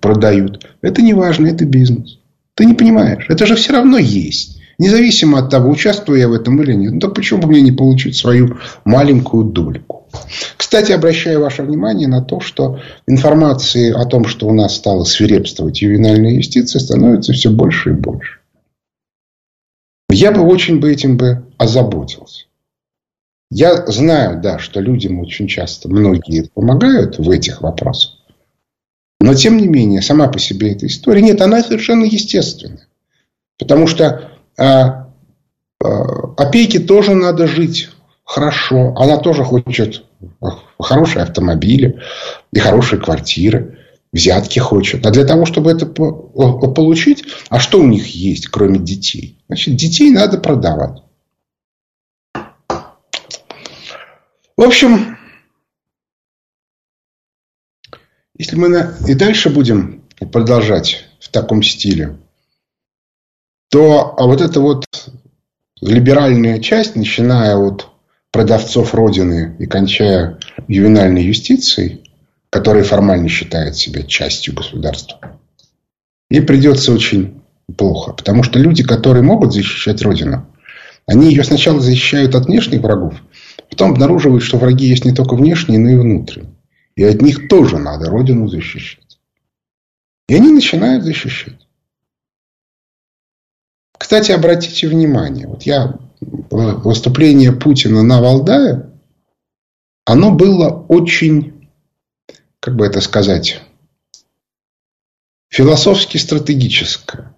продают. 0.00 0.66
Это 0.80 1.02
не 1.02 1.14
важно, 1.14 1.48
это 1.48 1.64
бизнес. 1.64 2.18
Ты 2.54 2.64
не 2.64 2.74
понимаешь. 2.74 3.26
Это 3.28 3.46
же 3.46 3.56
все 3.56 3.72
равно 3.72 3.98
есть. 3.98 4.60
Независимо 4.78 5.38
от 5.38 5.50
того, 5.50 5.70
участвую 5.70 6.18
я 6.18 6.28
в 6.28 6.32
этом 6.32 6.60
или 6.62 6.74
нет. 6.74 6.94
Ну, 6.94 7.00
так 7.00 7.14
почему 7.14 7.42
бы 7.42 7.48
мне 7.48 7.60
не 7.60 7.72
получить 7.72 8.16
свою 8.16 8.58
маленькую 8.84 9.44
дольку? 9.44 10.01
Кстати, 10.56 10.92
обращаю 10.92 11.40
ваше 11.40 11.62
внимание 11.62 12.08
на 12.08 12.22
то, 12.22 12.40
что 12.40 12.80
информации 13.06 13.92
о 13.92 14.04
том, 14.06 14.24
что 14.24 14.46
у 14.46 14.52
нас 14.52 14.76
стала 14.76 15.04
свирепствовать 15.04 15.82
ювенальная 15.82 16.32
юстиция, 16.32 16.80
становится 16.80 17.32
все 17.32 17.50
больше 17.50 17.90
и 17.90 17.94
больше. 17.94 18.40
Я 20.10 20.32
бы 20.32 20.42
очень 20.42 20.80
бы 20.80 20.92
этим 20.92 21.16
бы 21.16 21.44
озаботился. 21.58 22.44
Я 23.50 23.86
знаю, 23.86 24.40
да, 24.40 24.58
что 24.58 24.80
людям 24.80 25.20
очень 25.20 25.46
часто 25.46 25.88
многие 25.88 26.48
помогают 26.48 27.18
в 27.18 27.28
этих 27.30 27.60
вопросах. 27.60 28.12
Но, 29.20 29.34
тем 29.34 29.58
не 29.58 29.68
менее, 29.68 30.02
сама 30.02 30.28
по 30.28 30.38
себе 30.38 30.72
эта 30.72 30.86
история, 30.86 31.22
нет, 31.22 31.40
она 31.40 31.62
совершенно 31.62 32.04
естественная. 32.04 32.88
Потому 33.58 33.86
что 33.86 34.30
а, 34.56 35.12
а, 35.82 35.88
опеке 36.36 36.80
тоже 36.80 37.14
надо 37.14 37.46
жить 37.46 37.90
хорошо. 38.32 38.94
Она 38.96 39.18
тоже 39.18 39.44
хочет 39.44 40.06
хорошие 40.78 41.22
автомобили 41.22 42.00
и 42.52 42.58
хорошие 42.58 42.98
квартиры. 42.98 43.78
Взятки 44.10 44.58
хочет. 44.58 45.06
А 45.06 45.10
для 45.10 45.24
того, 45.24 45.46
чтобы 45.46 45.70
это 45.70 45.86
получить, 45.86 47.24
а 47.48 47.60
что 47.60 47.80
у 47.80 47.86
них 47.86 48.06
есть, 48.06 48.48
кроме 48.48 48.78
детей? 48.78 49.42
Значит, 49.48 49.76
детей 49.76 50.10
надо 50.10 50.38
продавать. 50.38 51.02
В 54.56 54.62
общем, 54.62 55.18
если 58.38 58.56
мы 58.56 58.94
и 59.08 59.14
дальше 59.14 59.50
будем 59.50 60.04
продолжать 60.30 61.06
в 61.20 61.28
таком 61.30 61.62
стиле, 61.62 62.18
то 63.70 64.14
а 64.18 64.26
вот 64.26 64.40
эта 64.42 64.60
вот 64.60 64.84
либеральная 65.80 66.60
часть, 66.60 66.96
начиная 66.96 67.56
от 67.56 67.91
продавцов 68.32 68.94
Родины 68.94 69.56
и 69.58 69.66
кончая 69.66 70.38
ювенальной 70.66 71.22
юстицией, 71.22 72.10
которая 72.50 72.82
формально 72.82 73.28
считает 73.28 73.76
себя 73.76 74.02
частью 74.02 74.54
государства, 74.54 75.38
ей 76.30 76.42
придется 76.42 76.92
очень 76.92 77.42
плохо. 77.76 78.12
Потому 78.14 78.42
что 78.42 78.58
люди, 78.58 78.82
которые 78.82 79.22
могут 79.22 79.52
защищать 79.52 80.02
Родину, 80.02 80.46
они 81.06 81.28
ее 81.28 81.44
сначала 81.44 81.80
защищают 81.80 82.34
от 82.34 82.46
внешних 82.46 82.80
врагов, 82.80 83.14
потом 83.68 83.92
обнаруживают, 83.92 84.42
что 84.42 84.56
враги 84.56 84.86
есть 84.86 85.04
не 85.04 85.14
только 85.14 85.36
внешние, 85.36 85.78
но 85.78 85.90
и 85.90 85.96
внутренние. 85.96 86.54
И 86.96 87.04
от 87.04 87.22
них 87.22 87.48
тоже 87.48 87.78
надо 87.78 88.10
Родину 88.10 88.48
защищать. 88.48 89.18
И 90.28 90.34
они 90.34 90.52
начинают 90.52 91.04
защищать. 91.04 91.66
Кстати, 93.98 94.32
обратите 94.32 94.88
внимание, 94.88 95.46
вот 95.46 95.62
я 95.62 95.98
выступление 96.50 97.52
Путина 97.52 98.02
на 98.02 98.20
Валдае, 98.20 98.90
оно 100.04 100.32
было 100.32 100.84
очень, 100.88 101.68
как 102.60 102.76
бы 102.76 102.86
это 102.86 103.00
сказать, 103.00 103.62
философски 105.48 106.16
стратегическое. 106.16 107.34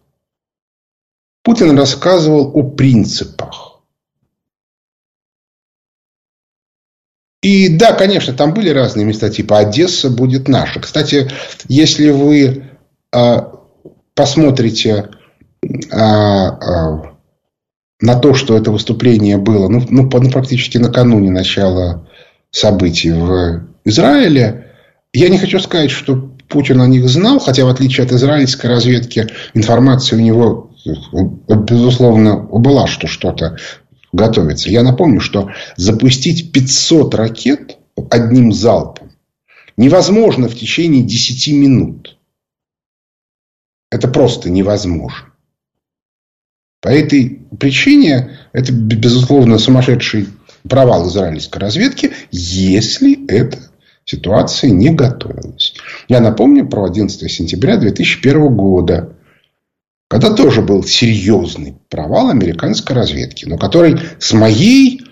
Путин 1.42 1.76
рассказывал 1.76 2.50
о 2.54 2.62
принципах. 2.62 3.82
И 7.42 7.76
да, 7.76 7.92
конечно, 7.92 8.32
там 8.32 8.54
были 8.54 8.70
разные 8.70 9.04
места, 9.04 9.28
типа 9.28 9.58
Одесса 9.58 10.08
будет 10.08 10.48
наша. 10.48 10.80
Кстати, 10.80 11.30
если 11.68 12.08
вы 12.08 12.70
а, 13.12 13.60
посмотрите 14.14 15.10
а, 15.90 16.48
а, 16.48 17.13
на 18.04 18.16
то, 18.16 18.34
что 18.34 18.54
это 18.54 18.70
выступление 18.70 19.38
было, 19.38 19.66
ну, 19.68 19.82
ну, 19.88 20.02
ну, 20.12 20.30
практически 20.30 20.76
накануне 20.76 21.30
начала 21.30 22.06
событий 22.50 23.12
в 23.12 23.62
Израиле, 23.86 24.66
я 25.14 25.30
не 25.30 25.38
хочу 25.38 25.58
сказать, 25.58 25.90
что 25.90 26.30
Путин 26.48 26.82
о 26.82 26.86
них 26.86 27.08
знал, 27.08 27.38
хотя 27.38 27.64
в 27.64 27.68
отличие 27.68 28.04
от 28.04 28.12
израильской 28.12 28.68
разведки 28.68 29.26
информация 29.54 30.18
у 30.18 30.20
него, 30.20 30.70
безусловно, 31.48 32.36
была, 32.36 32.86
что 32.86 33.06
что-то 33.06 33.56
готовится. 34.12 34.68
Я 34.68 34.82
напомню, 34.82 35.20
что 35.20 35.50
запустить 35.76 36.52
500 36.52 37.14
ракет 37.14 37.78
одним 38.10 38.52
залпом 38.52 39.12
невозможно 39.78 40.48
в 40.48 40.54
течение 40.54 41.02
10 41.02 41.54
минут. 41.54 42.18
Это 43.90 44.08
просто 44.08 44.50
невозможно. 44.50 45.33
По 46.84 46.88
этой 46.88 47.40
причине 47.58 48.36
это, 48.52 48.70
безусловно, 48.70 49.56
сумасшедший 49.56 50.28
провал 50.68 51.08
израильской 51.08 51.58
разведки, 51.58 52.12
если 52.30 53.26
эта 53.26 53.58
ситуация 54.04 54.68
не 54.68 54.90
готовилась. 54.90 55.72
Я 56.08 56.20
напомню 56.20 56.68
про 56.68 56.84
11 56.84 57.32
сентября 57.32 57.78
2001 57.78 58.54
года, 58.54 59.16
когда 60.08 60.34
тоже 60.34 60.60
был 60.60 60.84
серьезный 60.84 61.74
провал 61.88 62.28
американской 62.28 62.94
разведки, 62.94 63.46
но 63.46 63.56
который 63.56 63.98
с 64.18 64.34
моей 64.34 65.06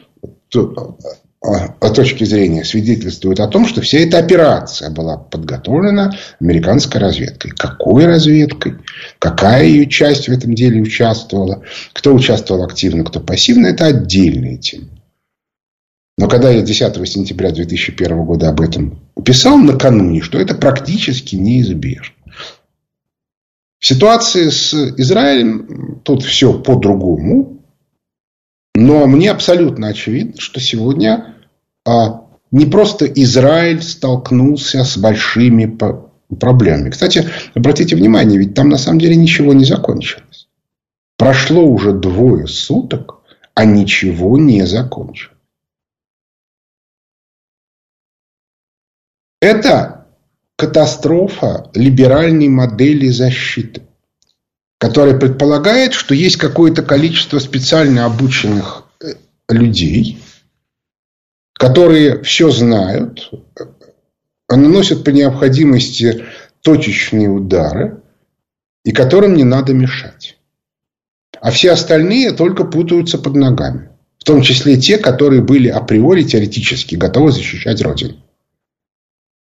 точки 1.93 2.25
зрения 2.25 2.65
свидетельствует 2.65 3.41
о 3.41 3.49
том, 3.49 3.67
что 3.67 3.81
вся 3.81 3.99
эта 3.99 4.19
операция 4.19 4.91
была 4.91 5.17
подготовлена 5.17 6.13
американской 6.41 7.01
разведкой. 7.01 7.53
Какой 7.53 8.07
разведкой? 8.07 8.79
Какая 9.19 9.65
ее 9.65 9.89
часть 9.89 10.29
в 10.29 10.33
этом 10.33 10.55
деле 10.55 10.81
участвовала? 10.81 11.63
Кто 11.93 12.15
участвовал 12.15 12.65
активно, 12.65 13.05
кто 13.05 13.21
пассивно? 13.21 13.69
Это 13.69 13.87
отдельная 13.87 14.57
тема. 14.57 14.89
Но 16.19 16.29
когда 16.29 16.51
я 16.51 16.63
10 16.63 17.09
сентября 17.09 17.53
2001 17.53 18.25
года 18.25 18.49
об 18.49 18.61
этом 18.61 19.01
писал 19.25 19.59
накануне, 19.59 20.21
что 20.21 20.39
это 20.39 20.55
практически 20.55 21.37
неизбежно. 21.37 22.15
В 23.79 23.87
ситуации 23.87 24.49
с 24.49 24.73
Израилем 24.75 26.01
тут 26.05 26.23
все 26.23 26.53
по-другому. 26.57 27.62
Но 28.75 29.07
мне 29.07 29.31
абсолютно 29.31 29.88
очевидно, 29.88 30.41
что 30.41 30.61
сегодня 30.61 31.37
а, 31.85 32.26
не 32.50 32.67
просто 32.67 33.07
Израиль 33.07 33.83
столкнулся 33.83 34.85
с 34.85 34.97
большими 34.97 35.67
проблемами. 36.38 36.91
Кстати, 36.91 37.29
обратите 37.55 37.97
внимание, 37.97 38.38
ведь 38.38 38.55
там 38.55 38.69
на 38.69 38.79
самом 38.79 38.99
деле 38.99 39.17
ничего 39.17 39.52
не 39.52 39.64
закончилось. 39.64 40.49
Прошло 41.19 41.64
уже 41.64 41.93
двое 41.93 42.47
суток, 42.47 43.21
а 43.55 43.64
ничего 43.64 44.38
не 44.38 44.67
закончилось. 44.67 45.37
Это 49.41 50.07
катастрофа 50.57 51.71
либеральной 51.75 52.49
модели 52.49 53.09
защиты, 53.09 53.83
которая 54.83 55.17
предполагает, 55.17 55.93
что 55.93 56.12
есть 56.12 56.39
какое-то 56.39 56.83
количество 56.83 57.39
специально 57.39 58.05
обученных 58.05 58.83
э, 59.01 59.12
людей, 59.49 60.19
которые 61.53 62.25
все 62.25 62.51
знают, 62.51 63.31
наносят 64.49 65.05
по 65.05 65.11
необходимости 65.11 66.25
точечные 66.62 67.29
удары, 67.29 68.03
и 68.85 68.91
которым 68.91 69.35
не 69.35 69.45
надо 69.45 69.73
мешать. 69.73 70.37
А 71.41 71.53
все 71.53 71.71
остальные 71.71 72.33
только 72.33 72.65
путаются 72.65 73.19
под 73.19 73.37
ногами. 73.37 73.91
В 74.19 74.25
том 74.25 74.43
числе 74.43 74.81
те, 74.81 74.99
которые 74.99 75.43
были 75.43 75.69
априори 75.69 76.25
теоретически 76.25 76.97
готовы 76.97 77.30
защищать 77.30 77.80
Родину. 77.83 78.17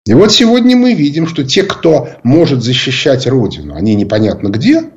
И 0.06 0.14
вот 0.14 0.32
сегодня 0.32 0.78
мы 0.78 0.94
видим, 0.94 1.28
что 1.28 1.44
те, 1.44 1.64
кто 1.64 2.08
может 2.24 2.64
защищать 2.64 3.28
Родину, 3.28 3.76
они 3.76 3.94
непонятно 3.94 4.48
где, 4.48 4.90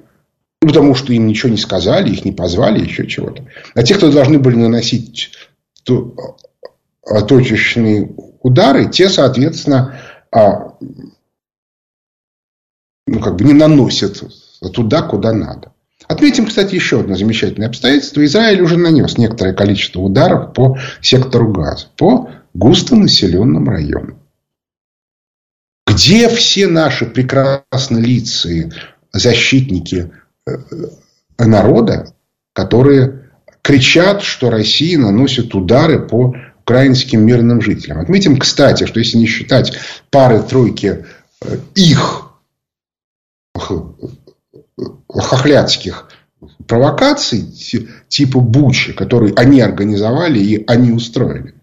потому 0.70 0.94
что 0.94 1.12
им 1.12 1.26
ничего 1.26 1.50
не 1.50 1.56
сказали, 1.56 2.12
их 2.12 2.24
не 2.24 2.30
позвали, 2.30 2.84
еще 2.84 3.04
чего-то. 3.04 3.44
А 3.74 3.82
те, 3.82 3.96
кто 3.96 4.10
должны 4.10 4.38
были 4.38 4.54
наносить 4.54 5.32
а, 5.88 7.22
точечные 7.22 8.14
удары, 8.40 8.88
те, 8.88 9.08
соответственно, 9.08 10.00
а, 10.30 10.76
ну, 13.08 13.18
как 13.20 13.34
бы 13.34 13.44
не 13.44 13.52
наносят 13.52 14.22
туда, 14.72 15.02
куда 15.02 15.32
надо. 15.32 15.72
Отметим, 16.06 16.46
кстати, 16.46 16.76
еще 16.76 17.00
одно 17.00 17.16
замечательное 17.16 17.68
обстоятельство. 17.68 18.24
Израиль 18.24 18.60
уже 18.60 18.76
нанес 18.76 19.18
некоторое 19.18 19.52
количество 19.52 20.00
ударов 20.00 20.54
по 20.54 20.78
сектору 21.02 21.52
газа, 21.52 21.88
по 21.96 22.30
густонаселенным 22.54 23.68
районам. 23.68 24.20
Где 25.84 26.28
все 26.28 26.68
наши 26.68 27.06
прекрасные 27.06 28.04
лица, 28.04 28.48
защитники 29.12 30.12
народа, 31.38 32.12
которые 32.52 33.30
кричат, 33.62 34.22
что 34.22 34.50
Россия 34.50 34.98
наносит 34.98 35.54
удары 35.54 36.00
по 36.06 36.34
украинским 36.62 37.24
мирным 37.24 37.60
жителям. 37.60 38.00
Отметим, 38.00 38.38
кстати, 38.38 38.84
что 38.86 39.00
если 39.00 39.18
не 39.18 39.26
считать 39.26 39.76
пары-тройки 40.10 41.06
э, 41.42 41.56
их 41.74 42.26
хохлядских 45.08 46.08
провокаций, 46.66 47.42
типа 48.08 48.40
Бучи, 48.40 48.92
которые 48.92 49.34
они 49.34 49.60
организовали 49.60 50.38
и 50.38 50.64
они 50.66 50.92
устроили, 50.92 51.54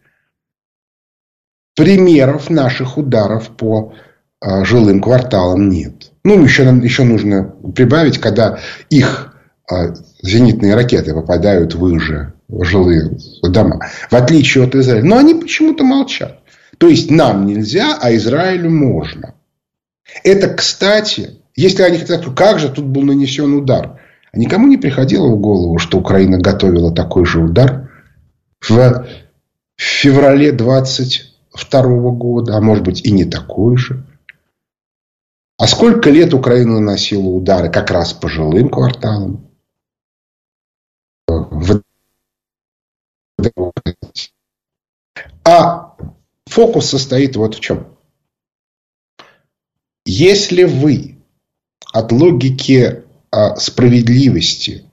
примеров 1.76 2.50
наших 2.50 2.98
ударов 2.98 3.56
по 3.56 3.94
жилым 4.42 5.02
кварталам 5.02 5.70
нет. 5.70 6.12
Ну, 6.28 6.44
еще, 6.44 6.63
еще 6.84 7.04
нужно 7.06 7.56
прибавить, 7.74 8.18
когда 8.18 8.60
их 8.90 9.34
а, 9.66 9.94
зенитные 10.22 10.76
ракеты 10.76 11.13
попадают 11.13 11.74
в 11.74 11.88
их 11.88 12.02
же 12.02 12.34
жилые 12.50 13.18
дома. 13.44 13.80
В 14.10 14.13
отличие 14.13 14.66
от 14.66 14.76
Израиля. 14.76 15.06
Но 15.06 15.18
они 15.20 15.36
почему-то 15.36 15.86
молчат. 15.86 16.42
То 16.80 16.90
есть, 16.90 17.10
нам 17.10 17.46
нельзя, 17.46 17.98
а 18.02 18.13
Израилю 18.13 18.70
можно. 18.70 19.36
Это, 20.26 20.50
кстати, 20.50 21.30
если 21.56 21.84
они 21.84 21.98
хотят, 21.98 22.26
как 22.36 22.60
же 22.60 22.68
тут 22.68 22.84
был 22.84 23.04
нанесен 23.04 23.54
удар. 23.54 24.02
Никому 24.34 24.68
не 24.68 24.76
приходило 24.76 25.30
в 25.30 25.40
голову, 25.40 25.78
что 25.78 25.98
Украина 25.98 26.40
готовила 26.40 26.94
такой 26.94 27.26
же 27.26 27.40
удар 27.42 27.90
в 28.60 29.06
феврале 29.78 30.52
22 30.52 31.82
года, 32.12 32.58
а 32.58 32.60
может 32.60 32.84
быть 32.84 33.06
и 33.06 33.12
не 33.12 33.24
такой 33.24 33.78
же. 33.78 34.04
А 35.58 35.65
сколько 35.65 36.12
лет 36.12 36.34
Украина 36.36 36.74
наносила 36.74 37.28
удары 37.28 37.72
как 37.72 37.89
раз 37.89 38.13
по 38.13 38.30
жилым 38.30 38.70
кварталам? 38.70 39.50
А 45.43 45.96
фокус 46.46 46.89
состоит 46.89 47.36
вот 47.36 47.56
в 47.56 47.60
чем. 47.60 47.88
Если 50.06 50.63
вы 50.63 51.17
от 51.91 52.12
логики 52.12 53.04
а, 53.32 53.56
справедливости 53.56 54.86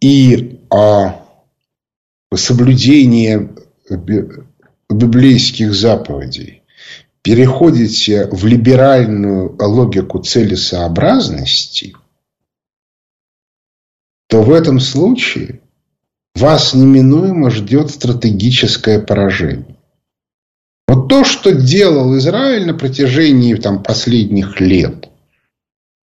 и 0.00 0.60
а, 0.70 1.26
соблюдения 2.32 3.50
библейских 4.88 5.74
заповедей 5.74 6.62
переходите 7.26 8.28
в 8.30 8.46
либеральную 8.46 9.56
логику 9.58 10.20
целесообразности, 10.20 11.96
то 14.28 14.42
в 14.42 14.52
этом 14.52 14.78
случае 14.78 15.60
вас 16.36 16.72
неминуемо 16.72 17.50
ждет 17.50 17.90
стратегическое 17.90 19.00
поражение. 19.00 19.76
Вот 20.86 21.08
то, 21.08 21.24
что 21.24 21.52
делал 21.52 22.16
Израиль 22.16 22.64
на 22.64 22.74
протяжении 22.74 23.56
там, 23.56 23.82
последних 23.82 24.60
лет, 24.60 25.08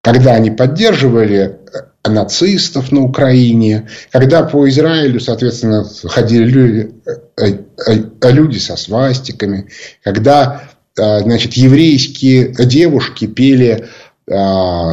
когда 0.02 0.34
они 0.34 0.50
поддерживали 0.50 1.60
э, 2.04 2.10
нацистов 2.10 2.92
на 2.92 3.02
Украине, 3.02 3.90
когда 4.10 4.42
по 4.42 4.68
Израилю, 4.68 5.20
соответственно, 5.20 5.88
ходили 6.06 6.46
люди, 6.46 6.96
э, 7.38 7.60
э, 7.88 8.32
люди 8.32 8.58
со 8.58 8.76
свастиками, 8.76 9.70
когда 10.04 10.71
значит, 10.96 11.54
еврейские 11.54 12.54
девушки 12.66 13.28
пели, 13.28 13.88
а, 14.30 14.92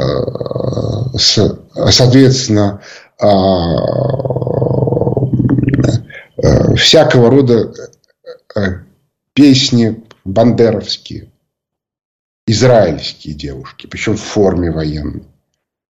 соответственно, 1.16 2.80
а, 3.20 3.26
всякого 6.76 7.30
рода 7.30 7.72
песни 9.34 10.02
бандеровские, 10.24 11.30
израильские 12.46 13.34
девушки, 13.34 13.86
причем 13.86 14.16
в 14.16 14.22
форме 14.22 14.70
военной. 14.70 15.24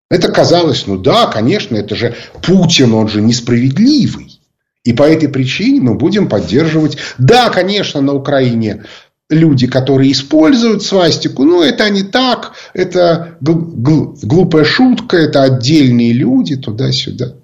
Это 0.09 0.31
казалось, 0.31 0.87
ну 0.87 0.97
да, 0.97 1.27
конечно, 1.27 1.75
это 1.75 1.95
же 1.95 2.15
Путин, 2.41 2.93
он 2.93 3.07
же 3.07 3.21
несправедливый. 3.21 4.41
И 4.83 4.93
по 4.93 5.03
этой 5.03 5.29
причине 5.29 5.81
мы 5.81 5.93
будем 5.95 6.27
поддерживать... 6.27 6.97
Да, 7.17 7.49
конечно, 7.49 8.01
на 8.01 8.13
Украине 8.13 8.85
люди, 9.29 9.67
которые 9.67 10.11
используют 10.11 10.83
свастику, 10.83 11.43
ну, 11.43 11.61
это 11.61 11.89
не 11.89 12.03
так, 12.03 12.53
это 12.73 13.37
глупая 13.41 14.65
шутка, 14.65 15.17
это 15.17 15.43
отдельные 15.43 16.13
люди 16.13 16.55
туда-сюда. 16.55 17.35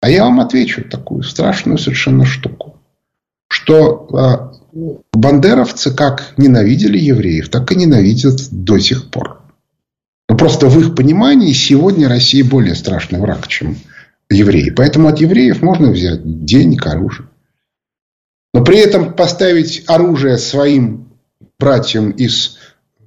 А 0.00 0.10
я 0.10 0.24
вам 0.24 0.40
отвечу 0.40 0.84
такую 0.88 1.22
страшную 1.22 1.78
совершенно 1.78 2.24
штуку, 2.24 2.80
что 3.48 4.08
а, 4.14 4.52
бандеровцы 5.12 5.92
как 5.92 6.34
ненавидели 6.36 6.98
евреев, 6.98 7.48
так 7.48 7.72
и 7.72 7.76
ненавидят 7.76 8.48
до 8.50 8.78
сих 8.78 9.10
пор. 9.10 9.42
Но 10.28 10.36
просто 10.36 10.68
в 10.68 10.78
их 10.78 10.94
понимании 10.94 11.52
сегодня 11.52 12.08
Россия 12.08 12.44
более 12.44 12.74
страшный 12.74 13.20
враг, 13.20 13.48
чем 13.48 13.76
евреи. 14.30 14.70
Поэтому 14.70 15.08
от 15.08 15.20
евреев 15.20 15.62
можно 15.62 15.90
взять 15.90 16.44
денег, 16.44 16.86
оружие. 16.86 17.28
Но 18.56 18.64
при 18.64 18.78
этом 18.78 19.12
поставить 19.12 19.84
оружие 19.86 20.38
своим 20.38 21.12
братьям 21.58 22.10
из 22.12 22.56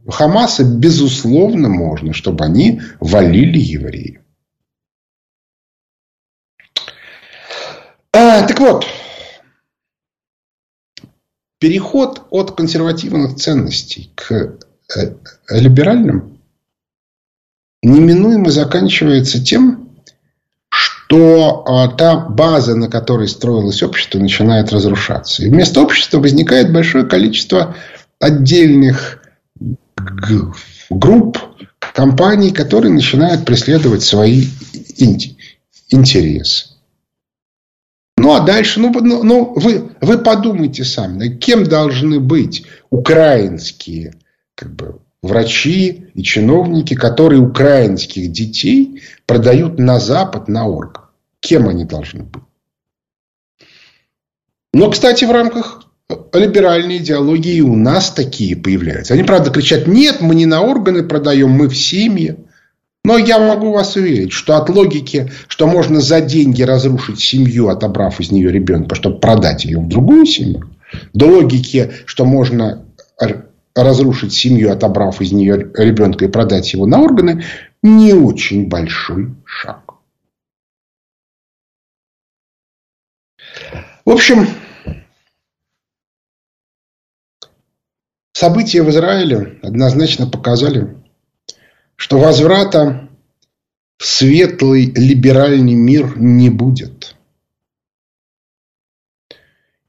Хамаса, 0.08 0.64
безусловно, 0.64 1.70
можно, 1.70 2.14
чтобы 2.14 2.46
они 2.46 2.82
валили 3.00 3.58
евреев. 3.58 4.22
А, 8.14 8.48
так 8.48 8.60
вот, 8.60 8.86
переход 11.58 12.28
от 12.30 12.52
консервативных 12.52 13.38
ценностей 13.38 14.12
к 14.14 14.56
э, 14.96 15.16
либеральным 15.50 16.40
неминуемо 17.82 18.52
заканчивается 18.52 19.44
тем, 19.44 19.79
то 21.10 21.64
а, 21.66 21.88
та 21.88 22.18
база, 22.18 22.76
на 22.76 22.88
которой 22.88 23.28
строилось 23.28 23.82
общество, 23.82 24.20
начинает 24.20 24.72
разрушаться. 24.72 25.44
И 25.44 25.50
вместо 25.50 25.82
общества 25.82 26.20
возникает 26.20 26.72
большое 26.72 27.04
количество 27.04 27.76
отдельных 28.20 29.20
групп, 30.92 31.40
компаний, 31.96 32.52
которые 32.52 32.94
начинают 32.94 33.44
преследовать 33.44 34.04
свои 34.04 34.46
интересы. 35.90 36.68
Ну, 38.16 38.36
а 38.36 38.42
дальше, 38.42 38.80
ну, 38.80 38.94
ну, 38.94 39.24
ну 39.24 39.54
вы, 39.56 39.90
вы 40.02 40.20
подумайте 40.20 40.84
сами, 40.84 41.30
кем 41.30 41.64
должны 41.64 42.20
быть 42.20 42.68
украинские 42.92 44.14
как 44.54 44.76
бы, 44.76 45.00
врачи 45.22 46.08
и 46.14 46.24
чиновники, 46.24 46.94
которые 46.94 47.42
украинских 47.42 48.32
детей 48.32 49.02
продают 49.26 49.80
на 49.80 50.00
Запад 50.00 50.48
на 50.48 50.68
орган. 50.68 51.04
Кем 51.40 51.68
они 51.68 51.86
должны 51.86 52.24
быть? 52.24 52.44
Но, 54.74 54.90
кстати, 54.92 55.26
в 55.26 55.32
рамках 55.32 55.84
либеральной 56.34 56.98
идеологии 56.98 57.62
у 57.62 57.76
нас 57.76 58.12
такие 58.12 58.56
появляются. 58.56 59.14
Они, 59.14 59.24
правда, 59.24 59.52
кричат, 59.52 59.88
нет, 59.88 60.22
мы 60.22 60.36
не 60.36 60.46
на 60.46 60.62
органы 60.62 61.04
продаем, 61.04 61.50
мы 61.50 61.68
в 61.68 61.78
семьи. 61.78 62.38
Но 63.06 63.18
я 63.18 63.40
могу 63.40 63.72
вас 63.72 63.96
уверить, 63.96 64.34
что 64.34 64.58
от 64.58 64.70
логики, 64.70 65.32
что 65.48 65.68
можно 65.68 66.02
за 66.02 66.22
деньги 66.22 66.62
разрушить 66.62 67.20
семью, 67.20 67.70
отобрав 67.70 68.20
из 68.20 68.32
нее 68.32 68.52
ребенка, 68.52 68.96
чтобы 68.96 69.20
продать 69.20 69.66
ее 69.66 69.80
в 69.80 69.88
другую 69.88 70.26
семью, 70.26 70.70
до 71.14 71.28
логики, 71.28 71.92
что 72.06 72.26
можно 72.26 72.86
разрушить 73.84 74.34
семью, 74.34 74.72
отобрав 74.72 75.22
из 75.22 75.32
нее 75.32 75.72
ребенка 75.76 76.26
и 76.26 76.30
продать 76.30 76.74
его 76.74 76.86
на 76.86 77.02
органы, 77.02 77.44
не 77.82 78.14
очень 78.14 78.68
большой 78.68 79.36
шаг. 79.46 79.94
В 84.06 84.12
общем, 84.12 84.48
события 88.34 88.82
в 88.82 88.90
Израиле 88.90 89.60
однозначно 89.62 90.28
показали, 90.28 90.98
что 91.96 92.20
возврата 92.20 93.10
в 93.98 94.06
светлый 94.06 94.86
либеральный 94.86 95.76
мир 95.76 96.18
не 96.18 96.50
будет. 96.50 97.16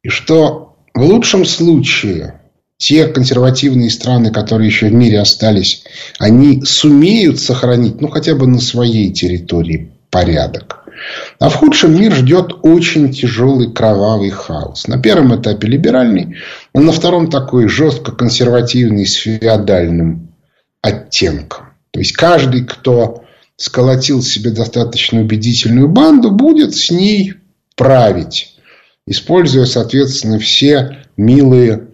И 0.03 0.09
что 0.09 0.77
в 0.93 1.03
лучшем 1.03 1.45
случае 1.45 2.40
те 2.81 3.07
консервативные 3.07 3.91
страны, 3.91 4.33
которые 4.33 4.67
еще 4.67 4.87
в 4.87 4.95
мире 4.95 5.21
остались, 5.21 5.85
они 6.19 6.63
сумеют 6.65 7.39
сохранить, 7.39 8.01
ну, 8.01 8.09
хотя 8.09 8.35
бы 8.35 8.47
на 8.47 8.59
своей 8.59 9.13
территории 9.13 9.93
порядок. 10.09 10.87
А 11.39 11.51
в 11.51 11.57
худшем 11.57 11.95
мир 12.01 12.15
ждет 12.15 12.53
очень 12.63 13.13
тяжелый 13.13 13.71
кровавый 13.71 14.31
хаос. 14.31 14.89
На 14.89 14.97
первом 14.99 15.39
этапе 15.39 15.69
либеральный, 15.69 16.37
а 16.73 16.81
на 16.81 16.91
втором 16.93 17.29
такой 17.29 17.69
жестко 17.69 18.13
консервативный 18.13 19.07
с 19.07 19.13
феодальным 19.13 20.31
оттенком. 20.81 21.67
То 21.91 22.01
есть 22.01 22.15
каждый, 22.15 22.65
кто 22.65 23.25
сколотил 23.57 24.23
себе 24.23 24.53
достаточно 24.53 25.21
убедительную 25.21 25.87
банду, 25.87 26.31
будет 26.31 26.75
с 26.75 26.91
ней 26.91 27.35
править, 27.77 28.57
используя, 29.07 29.67
соответственно, 29.67 30.39
все 30.39 31.05
милые 31.19 31.90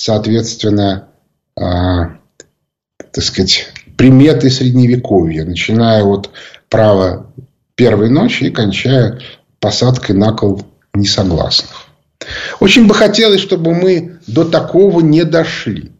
соответственно, 0.00 1.08
э, 1.56 1.60
так 1.60 3.22
сказать, 3.22 3.66
приметы 3.98 4.48
средневековья, 4.48 5.44
начиная 5.44 6.02
от 6.04 6.30
права 6.70 7.30
первой 7.74 8.08
ночи 8.08 8.44
и 8.44 8.50
кончая 8.50 9.20
посадкой 9.60 10.16
на 10.16 10.32
кол 10.32 10.62
несогласных. 10.94 11.84
Очень 12.60 12.86
бы 12.86 12.94
хотелось, 12.94 13.42
чтобы 13.42 13.74
мы 13.74 14.18
до 14.26 14.46
такого 14.46 15.00
не 15.00 15.24
дошли. 15.24 15.92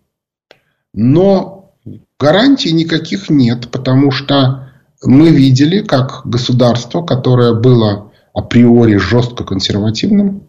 Но 0.94 1.74
гарантий 2.18 2.72
никаких 2.72 3.28
нет, 3.28 3.70
потому 3.70 4.12
что 4.12 4.70
мы 5.02 5.28
видели, 5.28 5.82
как 5.82 6.22
государство, 6.24 7.02
которое 7.02 7.52
было 7.52 8.12
априори 8.32 8.96
жестко 8.96 9.44
консервативным, 9.44 10.46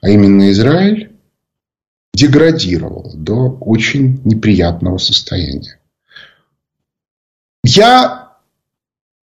а 0.00 0.10
именно 0.10 0.50
Израиль, 0.50 1.12
деградировал 2.14 3.12
до 3.14 3.50
очень 3.60 4.20
неприятного 4.24 4.98
состояния. 4.98 5.78
Я 7.64 8.32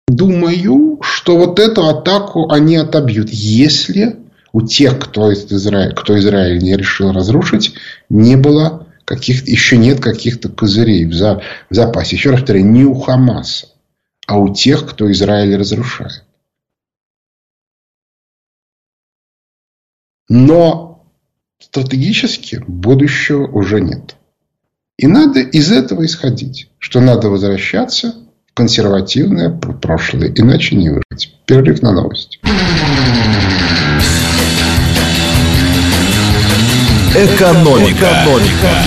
думаю, 0.08 0.98
что 1.02 1.36
вот 1.36 1.58
эту 1.58 1.88
атаку 1.88 2.50
они 2.50 2.76
отобьют, 2.76 3.30
если 3.30 4.18
у 4.52 4.62
тех, 4.62 4.98
кто, 4.98 5.30
из 5.30 5.50
Израиля, 5.50 5.94
кто 5.94 6.18
Израиль 6.18 6.58
не 6.58 6.76
решил 6.76 7.12
разрушить, 7.12 7.74
не 8.08 8.36
было 8.36 8.86
каких 9.04 9.46
еще 9.46 9.76
нет 9.76 10.00
каких-то 10.00 10.48
козырей 10.48 11.06
в, 11.06 11.12
за, 11.12 11.42
в 11.70 11.74
запасе. 11.74 12.16
Еще 12.16 12.30
раз 12.30 12.40
повторяю, 12.40 12.66
не 12.66 12.84
у 12.84 12.94
Хамаса, 12.94 13.68
а 14.26 14.38
у 14.38 14.54
тех, 14.54 14.88
кто 14.88 15.10
Израиль 15.10 15.56
разрушает. 15.56 16.24
Но 20.28 20.91
стратегически 21.62 22.62
будущего 22.66 23.46
уже 23.46 23.80
нет. 23.80 24.16
И 24.98 25.06
надо 25.06 25.40
из 25.40 25.72
этого 25.72 26.04
исходить, 26.04 26.70
что 26.78 27.00
надо 27.00 27.28
возвращаться 27.28 28.14
в 28.50 28.54
консервативное 28.54 29.50
прошлое, 29.50 30.32
иначе 30.36 30.76
не 30.76 30.90
выжить. 30.90 31.34
Перерыв 31.46 31.82
на 31.82 31.92
новости. 31.92 32.38
Экономика. 37.14 37.90
Экономика. 37.90 38.82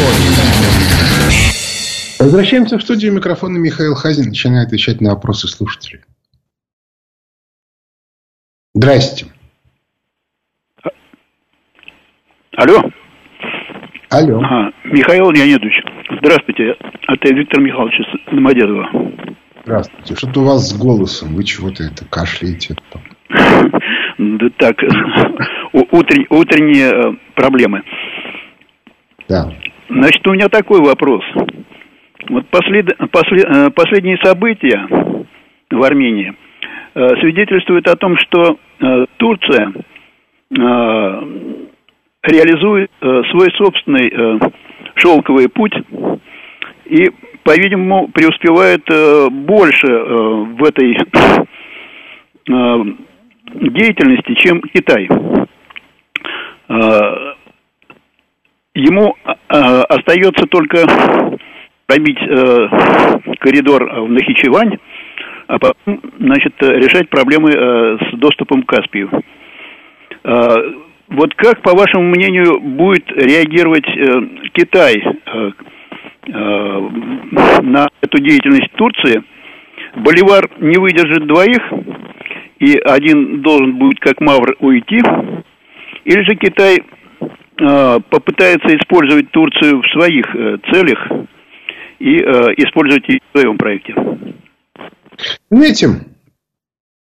Возвращаемся 2.19 2.77
в 2.77 2.81
студию. 2.81 3.13
Микрофона 3.13 3.57
Михаил 3.57 3.95
Хазин 3.95 4.29
начинает 4.29 4.67
отвечать 4.67 5.01
на 5.01 5.11
вопросы 5.11 5.47
слушателей. 5.47 6.01
Здрасте. 8.73 9.27
Алло. 12.55 12.81
Алло. 14.11 14.39
Ага. 14.39 14.71
Михаил 14.85 15.29
Леонидович, 15.31 15.83
здравствуйте. 16.19 16.75
Это 17.07 17.33
Виктор 17.33 17.59
Михайлович 17.59 17.99
из 17.99 18.33
Домодедово. 18.33 18.89
Здравствуйте. 19.63 20.15
Что-то 20.15 20.39
у 20.39 20.45
вас 20.45 20.69
с 20.69 20.77
голосом. 20.77 21.35
Вы 21.35 21.43
чего-то 21.43 21.83
это 21.83 22.05
кашляете. 22.05 22.75
Да 24.17 24.47
так, 24.57 24.77
утренние 25.73 26.89
э, 26.89 27.15
проблемы. 27.35 27.81
Да. 29.27 29.51
Значит, 29.89 30.25
у 30.25 30.31
меня 30.31 30.47
такой 30.47 30.79
вопрос. 30.79 31.21
Вот 32.29 32.47
послед, 32.47 32.97
послед, 33.11 33.45
э, 33.45 33.69
последние 33.71 34.17
события 34.23 34.87
в 35.69 35.83
Армении 35.83 36.33
э, 36.93 37.07
свидетельствуют 37.19 37.89
о 37.89 37.97
том, 37.97 38.15
что 38.17 38.57
Турция 39.17 39.73
реализует 42.27 42.91
свой 42.99 43.51
собственный 43.57 44.39
шелковый 44.95 45.49
путь 45.49 45.73
и, 46.85 47.11
по-видимому, 47.43 48.07
преуспевает 48.09 48.83
больше 49.31 49.87
в 49.87 50.63
этой 50.63 50.97
деятельности, 53.53 54.33
чем 54.35 54.61
Китай. 54.73 55.09
Ему 58.73 59.15
остается 59.47 60.45
только 60.47 60.85
пробить 61.87 62.19
коридор 63.39 63.83
в 64.01 64.09
Нахичевань, 64.09 64.77
а 65.47 65.59
потом, 65.59 66.01
значит, 66.19 66.53
решать 66.59 67.09
проблемы 67.09 67.51
с 67.51 68.17
доступом 68.17 68.63
к 68.63 68.69
Каспию. 68.69 69.09
Вот 71.07 71.33
как, 71.35 71.61
по 71.61 71.75
вашему 71.75 72.09
мнению, 72.09 72.59
будет 72.59 73.07
реагировать 73.11 73.85
э, 73.87 74.49
Китай 74.53 74.95
э, 74.95 75.51
э, 76.27 76.79
на 77.61 77.87
эту 78.01 78.17
деятельность 78.21 78.71
Турции? 78.73 79.23
Боливар 79.95 80.49
не 80.59 80.77
выдержит 80.77 81.27
двоих, 81.27 81.61
и 82.59 82.77
один 82.77 83.41
должен 83.41 83.77
будет 83.77 83.99
как 83.99 84.19
Мавр 84.19 84.55
уйти, 84.59 85.01
или 86.05 86.23
же 86.23 86.35
Китай 86.35 86.77
э, 86.79 87.99
попытается 88.09 88.75
использовать 88.75 89.31
Турцию 89.31 89.81
в 89.81 89.87
своих 89.91 90.25
э, 90.35 90.57
целях 90.71 90.99
и 91.99 92.17
э, 92.17 92.53
использовать 92.57 93.07
ее 93.07 93.19
в 93.31 93.39
своем 93.39 93.57
проекте? 93.57 93.93
Знаете, 95.49 95.87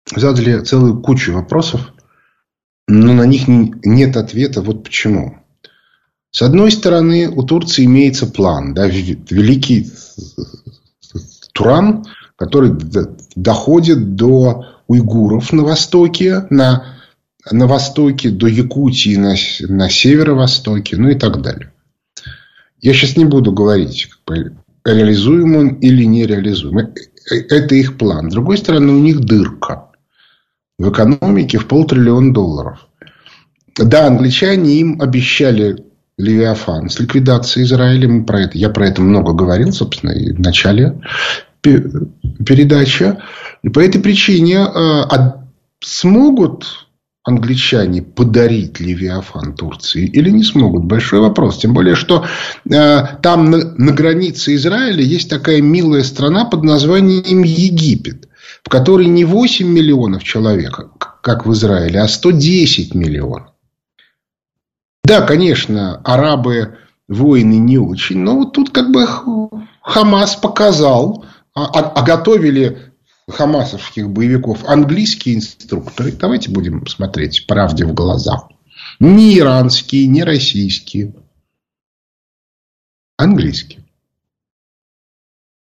задали 0.06 0.60
целую 0.60 1.00
кучу 1.00 1.32
вопросов 1.32 1.80
но 2.88 3.12
на 3.12 3.26
них 3.26 3.46
нет 3.46 4.16
ответа. 4.16 4.62
Вот 4.62 4.82
почему. 4.82 5.38
С 6.30 6.42
одной 6.42 6.72
стороны, 6.72 7.28
у 7.28 7.42
Турции 7.42 7.84
имеется 7.84 8.26
план, 8.26 8.74
да, 8.74 8.86
великий 8.86 9.90
Туран, 11.52 12.04
который 12.36 12.72
доходит 13.34 14.14
до 14.14 14.66
уйгуров 14.86 15.52
на 15.52 15.64
востоке, 15.64 16.46
на, 16.50 16.96
на 17.50 17.66
востоке, 17.66 18.30
до 18.30 18.46
Якутии 18.46 19.16
на, 19.16 19.34
на 19.68 19.90
северо-востоке, 19.90 20.96
ну 20.96 21.08
и 21.08 21.14
так 21.14 21.40
далее. 21.42 21.72
Я 22.80 22.92
сейчас 22.94 23.16
не 23.16 23.24
буду 23.24 23.52
говорить, 23.52 24.08
реализуем 24.84 25.56
он 25.56 25.68
или 25.76 26.04
не 26.04 26.26
реализуем. 26.26 26.78
Э, 26.78 26.94
э, 27.30 27.36
это 27.50 27.74
их 27.74 27.98
план. 27.98 28.30
С 28.30 28.34
другой 28.34 28.58
стороны, 28.58 28.92
у 28.92 28.98
них 28.98 29.20
дырка 29.20 29.87
в 30.78 30.90
экономике 30.90 31.58
в 31.58 31.66
полтриллиона 31.66 32.32
долларов. 32.32 32.86
Да, 33.76 34.06
англичане 34.06 34.74
им 34.74 35.00
обещали 35.00 35.84
Левиафан 36.16 36.88
с 36.88 36.98
ликвидацией 36.98 37.64
Израиля. 37.64 38.08
Мы 38.08 38.24
про 38.24 38.42
это, 38.42 38.58
я 38.58 38.70
про 38.70 38.86
это 38.86 39.02
много 39.02 39.32
говорил, 39.32 39.72
собственно, 39.72 40.10
и 40.10 40.32
в 40.32 40.40
начале 40.40 41.00
передачи. 41.62 43.16
И 43.62 43.68
по 43.68 43.80
этой 43.80 44.00
причине 44.00 44.56
э, 44.56 45.02
смогут 45.80 46.88
англичане 47.24 48.02
подарить 48.02 48.80
Левиафан 48.80 49.54
Турции 49.54 50.06
или 50.06 50.30
не 50.30 50.44
смогут? 50.44 50.84
Большой 50.84 51.20
вопрос. 51.20 51.58
Тем 51.58 51.74
более, 51.74 51.94
что 51.94 52.24
э, 52.68 53.00
там 53.22 53.50
на, 53.50 53.74
на 53.76 53.92
границе 53.92 54.54
Израиля 54.54 55.02
есть 55.02 55.28
такая 55.28 55.60
милая 55.60 56.02
страна 56.02 56.44
под 56.44 56.64
названием 56.64 57.42
Египет 57.42 58.27
в 58.64 58.68
которой 58.68 59.06
не 59.06 59.24
8 59.24 59.66
миллионов 59.66 60.24
человек, 60.24 60.80
как 61.22 61.46
в 61.46 61.52
Израиле, 61.52 62.00
а 62.00 62.08
110 62.08 62.94
миллионов. 62.94 63.48
Да, 65.04 65.22
конечно, 65.22 65.96
арабы 66.04 66.78
воины 67.08 67.54
не 67.54 67.78
очень, 67.78 68.18
но 68.18 68.36
вот 68.36 68.52
тут 68.52 68.70
как 68.70 68.90
бы 68.90 69.06
Хамас 69.82 70.36
показал, 70.36 71.24
а, 71.54 71.64
а, 71.64 71.92
а 71.92 72.02
готовили 72.02 72.92
хамасовских 73.28 74.10
боевиков 74.10 74.64
английские 74.66 75.36
инструкторы. 75.36 76.12
Давайте 76.12 76.50
будем 76.50 76.86
смотреть 76.86 77.46
правде 77.46 77.84
в 77.84 77.94
глаза. 77.94 78.48
Не 79.00 79.38
иранские, 79.38 80.06
не 80.06 80.24
российские. 80.24 81.14
Английские. 83.16 83.87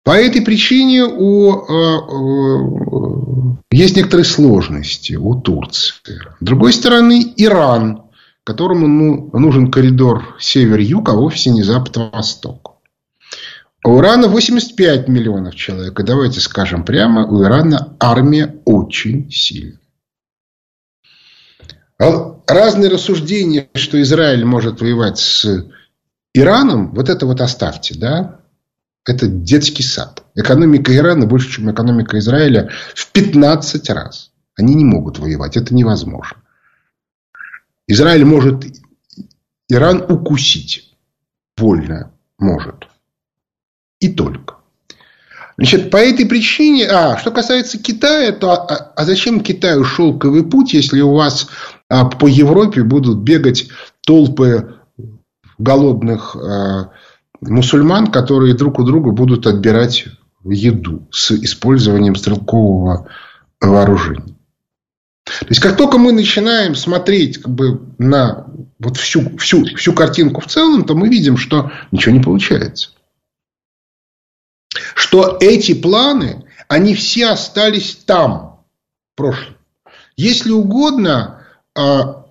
По 0.09 0.13
этой 0.13 0.41
причине 0.41 1.03
у, 1.03 1.53
э, 1.53 1.75
э, 2.09 3.57
есть 3.69 3.95
некоторые 3.95 4.25
сложности 4.25 5.13
у 5.13 5.39
Турции. 5.39 5.93
С 6.39 6.43
другой 6.43 6.73
стороны, 6.73 7.31
Иран, 7.37 8.05
которому 8.43 8.87
ну, 8.87 9.29
нужен 9.37 9.69
коридор 9.69 10.35
север-юг, 10.39 11.09
а 11.09 11.13
вовсе 11.13 11.51
не 11.51 11.61
запад-восток. 11.61 12.79
У 13.85 13.99
Ирана 13.99 14.29
85 14.29 15.07
миллионов 15.09 15.53
человек. 15.53 15.99
И 15.99 16.03
давайте 16.03 16.39
скажем 16.39 16.85
прямо, 16.85 17.27
у 17.27 17.43
Ирана 17.43 17.95
армия 17.99 18.55
очень 18.65 19.29
сильная. 19.29 19.77
Разные 21.99 22.89
рассуждения, 22.89 23.69
что 23.75 24.01
Израиль 24.01 24.43
может 24.43 24.81
воевать 24.81 25.19
с 25.19 25.67
Ираном, 26.33 26.95
вот 26.95 27.09
это 27.09 27.27
вот 27.27 27.41
оставьте, 27.41 27.93
да? 27.93 28.39
Это 29.09 29.27
детский 29.27 29.81
сад. 29.81 30.23
Экономика 30.35 30.95
Ирана 30.95 31.25
больше, 31.25 31.49
чем 31.49 31.71
экономика 31.71 32.19
Израиля 32.19 32.69
в 32.93 33.11
15 33.11 33.89
раз. 33.89 34.31
Они 34.55 34.75
не 34.75 34.85
могут 34.85 35.17
воевать. 35.17 35.57
Это 35.57 35.73
невозможно. 35.73 36.37
Израиль 37.87 38.23
может 38.23 38.65
Иран 39.67 40.05
укусить. 40.07 40.95
Вольно 41.57 42.11
может. 42.37 42.87
И 43.99 44.09
только. 44.09 44.57
Значит, 45.57 45.89
по 45.89 45.97
этой 45.97 46.27
причине... 46.27 46.87
А, 46.87 47.17
что 47.17 47.31
касается 47.31 47.79
Китая, 47.79 48.31
то 48.31 48.51
а, 48.51 48.93
а 48.95 49.05
зачем 49.05 49.41
Китаю 49.41 49.85
шелковый 49.85 50.43
путь, 50.43 50.73
если 50.73 51.01
у 51.01 51.15
вас 51.15 51.49
а, 51.89 52.05
по 52.05 52.27
Европе 52.27 52.83
будут 52.83 53.23
бегать 53.23 53.69
толпы 54.05 54.75
голодных 55.57 56.35
а, 56.35 56.91
мусульман, 57.41 58.07
которые 58.07 58.53
друг 58.53 58.79
у 58.79 58.83
друга 58.83 59.11
будут 59.11 59.47
отбирать 59.47 60.05
еду 60.43 61.07
с 61.11 61.31
использованием 61.31 62.15
стрелкового 62.15 63.09
вооружения. 63.61 64.35
То 65.25 65.47
есть, 65.49 65.61
как 65.61 65.77
только 65.77 65.97
мы 65.97 66.11
начинаем 66.11 66.75
смотреть 66.75 67.39
как 67.41 67.53
бы, 67.53 67.81
на 67.97 68.47
вот 68.79 68.97
всю, 68.97 69.37
всю, 69.37 69.63
всю 69.75 69.93
картинку 69.93 70.41
в 70.41 70.47
целом, 70.47 70.83
то 70.85 70.95
мы 70.95 71.07
видим, 71.07 71.37
что 71.37 71.71
ничего 71.91 72.15
не 72.15 72.23
получается. 72.23 72.91
Что 74.95 75.37
эти 75.39 75.73
планы, 75.73 76.45
они 76.67 76.95
все 76.95 77.27
остались 77.27 77.95
там, 78.05 78.63
в 79.13 79.17
прошлом. 79.17 79.55
Если 80.17 80.51
угодно, 80.51 81.45
а, 81.75 82.25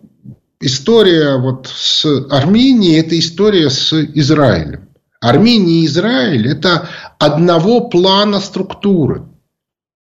история 0.61 1.37
вот 1.37 1.69
с 1.73 2.05
Арменией– 2.31 3.01
это 3.01 3.19
история 3.19 3.71
с 3.71 3.93
Израилем. 3.93 4.88
Армения 5.21 5.81
и 5.81 5.87
Израиль– 5.87 6.49
это 6.51 6.89
одного 7.19 7.89
плана 7.89 8.41
структуры. 8.41 9.25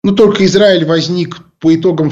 Но 0.04 0.12
только 0.12 0.44
Израиль 0.46 0.84
возник 0.84 1.40
по 1.58 1.74
итогам 1.74 2.10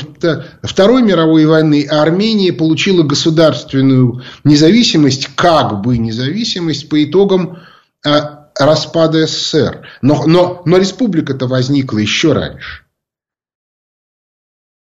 Второй 0.62 1.02
мировой 1.02 1.44
войны, 1.46 1.86
а 1.90 2.02
Армения 2.02 2.52
получила 2.52 3.02
государственную 3.02 4.22
независимость, 4.44 5.28
как 5.34 5.80
бы 5.80 5.98
независимость, 5.98 6.88
по 6.88 7.02
итогам 7.02 7.58
а, 8.06 8.50
распада 8.58 9.26
СССР. 9.26 9.88
Но, 10.02 10.24
но, 10.26 10.62
но 10.64 10.76
республика-то 10.78 11.46
возникла 11.46 11.98
еще 11.98 12.32
раньше. 12.32 12.84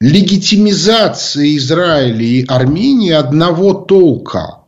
Легитимизация 0.00 1.56
Израиля 1.56 2.24
и 2.24 2.46
Армении 2.46 3.12
одного 3.12 3.74
толка– 3.74 4.60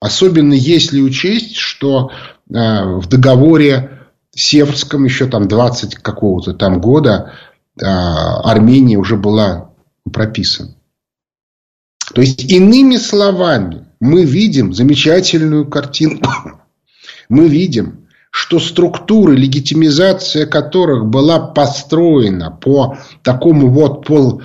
Особенно 0.00 0.54
если 0.54 1.02
учесть, 1.02 1.56
что 1.56 2.10
э, 2.10 2.54
в 2.54 3.06
договоре 3.06 3.98
Северском 4.34 5.04
еще 5.04 5.26
там 5.26 5.46
20 5.46 5.96
какого-то 5.96 6.54
там 6.54 6.80
года 6.80 7.34
э, 7.78 7.84
Армения 7.84 8.96
уже 8.96 9.16
была 9.16 9.72
прописана. 10.10 10.74
То 12.14 12.22
есть, 12.22 12.50
иными 12.50 12.96
словами, 12.96 13.86
мы 14.00 14.24
видим 14.24 14.72
замечательную 14.72 15.66
картинку. 15.66 16.30
Мы 17.28 17.46
видим, 17.46 18.08
что 18.32 18.58
структуры, 18.58 19.36
легитимизация 19.36 20.46
которых 20.46 21.06
была 21.06 21.38
построена 21.38 22.50
по 22.50 22.98
такому 23.22 23.68
вот 23.68 24.04
пол, 24.04 24.42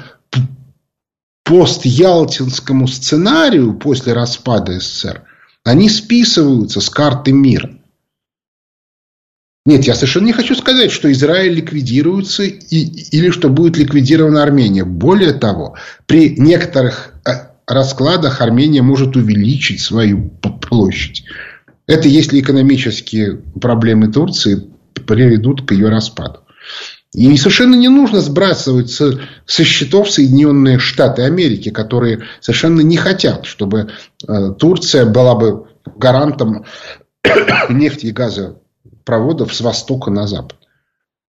пост-ялтинскому 1.43 2.87
сценарию 2.87 3.73
после 3.73 4.13
распада 4.13 4.79
СССР– 4.79 5.23
они 5.65 5.89
списываются 5.89 6.79
с 6.79 6.89
карты 6.89 7.33
мира. 7.33 7.71
Нет, 9.65 9.83
я 9.85 9.95
совершенно 9.95 10.27
не 10.27 10.31
хочу 10.31 10.53
сказать, 10.53 10.91
что 10.91 11.11
Израиль 11.11 11.55
ликвидируется 11.55 12.43
и, 12.43 12.53
или 12.69 13.31
что 13.31 13.49
будет 13.49 13.77
ликвидирована 13.77 14.43
Армения. 14.43 14.85
Более 14.85 15.33
того, 15.33 15.75
при 16.05 16.35
некоторых 16.37 17.15
э, 17.25 17.31
раскладах 17.65 18.41
Армения 18.41 18.83
может 18.83 19.15
увеличить 19.15 19.81
свою 19.81 20.29
площадь. 20.29 21.25
Это 21.87 22.07
если 22.07 22.39
экономические 22.39 23.37
проблемы 23.59 24.11
Турции 24.11 24.67
приведут 25.07 25.67
к 25.67 25.71
ее 25.71 25.89
распаду. 25.89 26.41
И 27.15 27.37
совершенно 27.37 27.75
не 27.75 27.87
нужно 27.87 28.19
сбрасывать 28.19 28.91
со, 28.91 29.21
со 29.45 29.63
счетов 29.63 30.11
Соединенные 30.11 30.79
Штаты 30.79 31.21
Америки, 31.21 31.69
которые 31.69 32.23
совершенно 32.41 32.81
не 32.81 32.97
хотят, 32.97 33.45
чтобы 33.45 33.89
э, 34.27 34.51
Турция 34.59 35.05
была 35.05 35.35
бы 35.35 35.67
гарантом 35.95 36.65
нефти 37.69 38.07
и 38.07 38.11
газопроводов 38.11 39.55
с 39.55 39.61
востока 39.61 40.11
на 40.11 40.27
запад. 40.27 40.57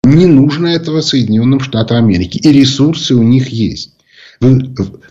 Не 0.02 0.24
нужно 0.24 0.68
этого 0.68 1.02
Соединенным 1.02 1.60
Штатам 1.60 1.98
Америки. 1.98 2.38
И 2.38 2.52
ресурсы 2.52 3.14
у 3.14 3.22
них 3.22 3.48
есть. 3.48 3.92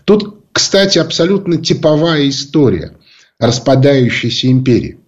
Тут, 0.04 0.46
кстати, 0.50 0.98
абсолютно 0.98 1.58
типовая 1.58 2.28
история 2.28 2.96
распадающейся 3.38 4.50
империи. 4.50 4.98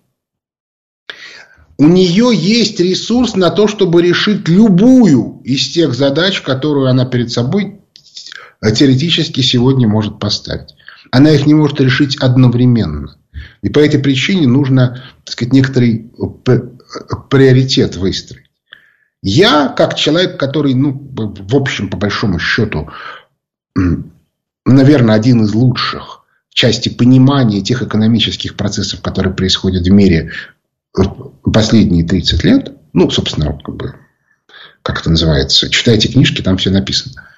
У 1.78 1.86
нее 1.86 2.32
есть 2.34 2.80
ресурс 2.80 3.36
на 3.36 3.50
то, 3.50 3.68
чтобы 3.68 4.02
решить 4.02 4.48
любую 4.48 5.40
из 5.44 5.68
тех 5.68 5.94
задач, 5.94 6.40
которую 6.40 6.88
она 6.88 7.04
перед 7.04 7.30
собой 7.30 7.80
теоретически 8.60 9.40
сегодня 9.42 9.86
может 9.86 10.18
поставить. 10.18 10.74
Она 11.12 11.30
их 11.30 11.46
не 11.46 11.54
может 11.54 11.80
решить 11.80 12.16
одновременно. 12.16 13.16
И 13.62 13.68
по 13.68 13.78
этой 13.78 14.00
причине 14.00 14.48
нужно, 14.48 15.04
так 15.24 15.32
сказать, 15.32 15.52
некоторый 15.52 16.10
приоритет 17.30 17.96
выстроить. 17.96 18.46
Я, 19.22 19.68
как 19.68 19.94
человек, 19.94 20.38
который, 20.38 20.74
ну, 20.74 20.92
в 21.14 21.56
общем, 21.56 21.90
по 21.90 21.96
большому 21.96 22.40
счету, 22.40 22.88
наверное, 24.64 25.14
один 25.14 25.44
из 25.44 25.54
лучших 25.54 26.24
части 26.50 26.88
понимания 26.88 27.60
тех 27.60 27.82
экономических 27.82 28.56
процессов, 28.56 29.00
которые 29.00 29.32
происходят 29.34 29.86
в 29.86 29.90
мире 29.92 30.32
последние 31.52 32.06
30 32.06 32.44
лет, 32.44 32.72
ну, 32.92 33.10
собственно, 33.10 33.58
как 33.64 33.76
бы, 33.76 33.94
как 34.82 35.00
это 35.00 35.10
называется, 35.10 35.70
читайте 35.70 36.08
книжки, 36.08 36.42
там 36.42 36.56
все 36.56 36.70
написано. 36.70 37.28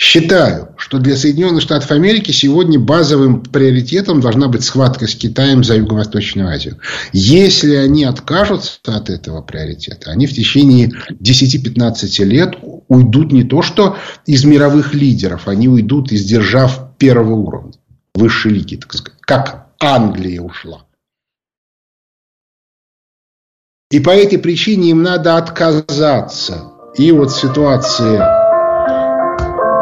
Считаю, 0.00 0.68
что 0.76 1.00
для 1.00 1.16
Соединенных 1.16 1.60
Штатов 1.60 1.90
Америки 1.90 2.30
сегодня 2.30 2.78
базовым 2.78 3.42
приоритетом 3.42 4.20
должна 4.20 4.46
быть 4.46 4.62
схватка 4.62 5.08
с 5.08 5.14
Китаем 5.16 5.64
за 5.64 5.74
Юго-Восточную 5.74 6.48
Азию. 6.48 6.78
Если 7.12 7.74
они 7.74 8.04
откажутся 8.04 8.78
от 8.84 9.10
этого 9.10 9.42
приоритета, 9.42 10.12
они 10.12 10.28
в 10.28 10.32
течение 10.32 10.92
10-15 11.10 12.24
лет 12.24 12.54
уйдут 12.86 13.32
не 13.32 13.42
то 13.42 13.60
что 13.60 13.96
из 14.24 14.44
мировых 14.44 14.94
лидеров, 14.94 15.48
они 15.48 15.66
уйдут 15.66 16.12
из 16.12 16.24
держав 16.24 16.96
первого 16.96 17.34
уровня, 17.34 17.72
высшей 18.14 18.52
лиги, 18.52 18.76
так 18.76 18.94
сказать, 18.94 19.18
как 19.22 19.66
Англия 19.80 20.40
ушла. 20.40 20.84
И 23.90 24.00
по 24.00 24.10
этой 24.10 24.38
причине 24.38 24.90
им 24.90 25.02
надо 25.02 25.38
отказаться. 25.38 26.72
И 26.96 27.10
вот 27.10 27.32
ситуации... 27.32 28.20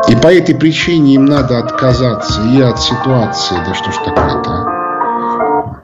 И 0.09 0.15
по 0.15 0.33
этой 0.33 0.55
причине 0.55 1.15
им 1.15 1.25
надо 1.25 1.59
отказаться 1.59 2.41
и 2.43 2.61
от 2.61 2.81
ситуации... 2.81 3.57
Да 3.67 3.75
что 3.75 3.91
ж 3.91 3.97
такое-то? 4.05 5.83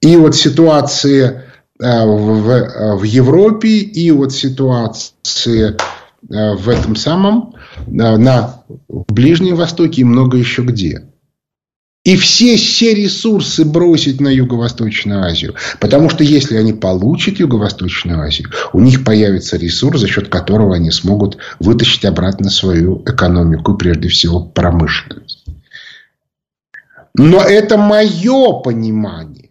И 0.00 0.16
вот 0.16 0.34
ситуации 0.34 1.42
э, 1.80 2.04
в, 2.04 2.96
в 2.98 3.02
Европе, 3.04 3.68
и 3.68 4.10
вот 4.10 4.32
ситуации 4.32 5.76
э, 6.28 6.54
в 6.56 6.68
этом 6.68 6.96
самом, 6.96 7.54
э, 7.86 7.92
на 7.92 8.64
Ближнем 8.88 9.54
Востоке 9.54 10.00
и 10.00 10.04
много 10.04 10.36
еще 10.36 10.62
где 10.62 11.04
и 12.06 12.14
все, 12.14 12.56
все 12.56 12.94
ресурсы 12.94 13.64
бросить 13.64 14.20
на 14.20 14.28
Юго-Восточную 14.28 15.24
Азию. 15.24 15.56
Потому 15.80 16.08
что 16.08 16.22
если 16.22 16.56
они 16.56 16.72
получат 16.72 17.40
Юго-Восточную 17.40 18.20
Азию, 18.20 18.48
у 18.72 18.80
них 18.80 19.04
появится 19.04 19.56
ресурс, 19.56 20.02
за 20.02 20.06
счет 20.06 20.28
которого 20.28 20.76
они 20.76 20.92
смогут 20.92 21.38
вытащить 21.58 22.04
обратно 22.04 22.48
свою 22.48 23.02
экономику 23.04 23.74
прежде 23.74 24.08
всего 24.08 24.38
промышленность. 24.38 25.46
Но 27.14 27.40
это 27.40 27.76
мое 27.76 28.52
понимание. 28.60 29.50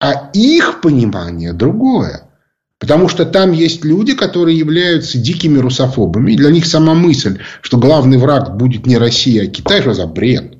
А 0.00 0.30
их 0.32 0.80
понимание 0.80 1.52
другое. 1.52 2.30
Потому 2.78 3.08
что 3.08 3.26
там 3.26 3.50
есть 3.50 3.84
люди, 3.84 4.14
которые 4.14 4.56
являются 4.56 5.18
дикими 5.18 5.58
русофобами. 5.58 6.34
И 6.34 6.36
для 6.36 6.50
них 6.50 6.66
сама 6.66 6.94
мысль, 6.94 7.40
что 7.62 7.78
главный 7.78 8.18
враг 8.18 8.56
будет 8.56 8.86
не 8.86 8.96
Россия, 8.96 9.42
а 9.42 9.46
Китай, 9.48 9.80
что 9.80 9.92
за 9.92 10.06
бред. 10.06 10.57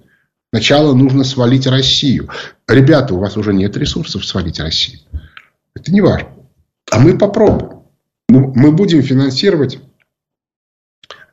Сначала 0.51 0.95
нужно 0.95 1.25
свалить 1.25 1.67
Россию. 1.67 2.31
Ребята, 2.67 3.15
у 3.15 3.19
вас 3.19 3.37
уже 3.37 3.53
нет 3.53 3.77
ресурсов 3.77 4.25
свалить 4.25 4.61
Россию. 4.61 5.01
Это 5.75 5.93
не 5.93 6.01
важно. 6.01 6.31
А 6.91 6.99
мы 6.99 7.19
попробуем. 7.19 7.83
Ну, 8.29 8.53
мы 8.55 8.73
будем 8.73 9.03
финансировать 9.03 9.79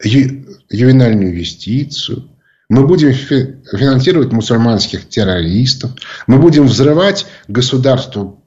ювенальную 0.04 1.38
юстицию. 1.38 2.30
Мы 2.68 2.86
будем 2.86 3.14
финансировать 3.14 4.32
мусульманских 4.32 5.08
террористов. 5.08 5.92
Мы 6.28 6.40
будем 6.40 6.66
взрывать 6.66 7.26
государство 7.48 8.42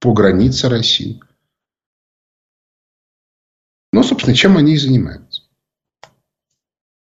по 0.00 0.12
границе 0.12 0.68
России. 0.68 1.20
Ну, 3.92 4.02
собственно, 4.02 4.36
чем 4.36 4.56
они 4.56 4.74
и 4.74 4.78
занимаются. 4.78 5.25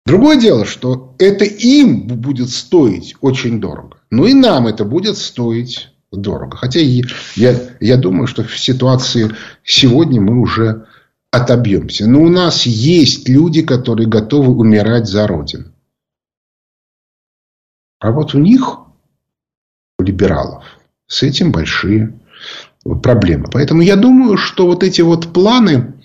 Другое 0.06 0.38
дело, 0.38 0.66
что 0.66 1.16
это 1.18 1.46
им 1.46 2.08
будет 2.08 2.50
стоить 2.50 3.16
очень 3.22 3.60
дорого. 3.60 3.98
Ну 4.12 4.26
и 4.26 4.34
нам 4.34 4.68
это 4.68 4.86
будет 4.86 5.18
стоить 5.18 5.90
дорого. 6.12 6.58
Хотя 6.58 6.80
я, 6.80 7.56
я 7.80 7.98
думаю, 7.98 8.28
что 8.28 8.44
в 8.44 8.58
ситуации 8.58 9.32
сегодня 9.64 10.22
мы 10.22 10.40
уже 10.40 10.86
отобьемся. 11.32 12.08
Но 12.08 12.22
у 12.22 12.30
нас 12.30 12.66
есть 12.66 13.28
люди, 13.28 13.64
которые 13.64 14.08
готовы 14.08 14.56
умирать 14.56 15.08
за 15.08 15.28
Родину. 15.28 15.72
А 18.00 18.12
вот 18.12 18.36
у 18.36 18.40
них, 18.40 18.78
у 19.98 20.04
либералов, 20.04 20.64
с 21.08 21.24
этим 21.24 21.52
большие 21.52 22.20
проблемы. 23.02 23.46
Поэтому 23.52 23.82
я 23.82 23.96
думаю, 23.96 24.38
что 24.38 24.68
вот 24.68 24.84
эти 24.84 25.02
вот 25.02 25.34
планы 25.34 25.96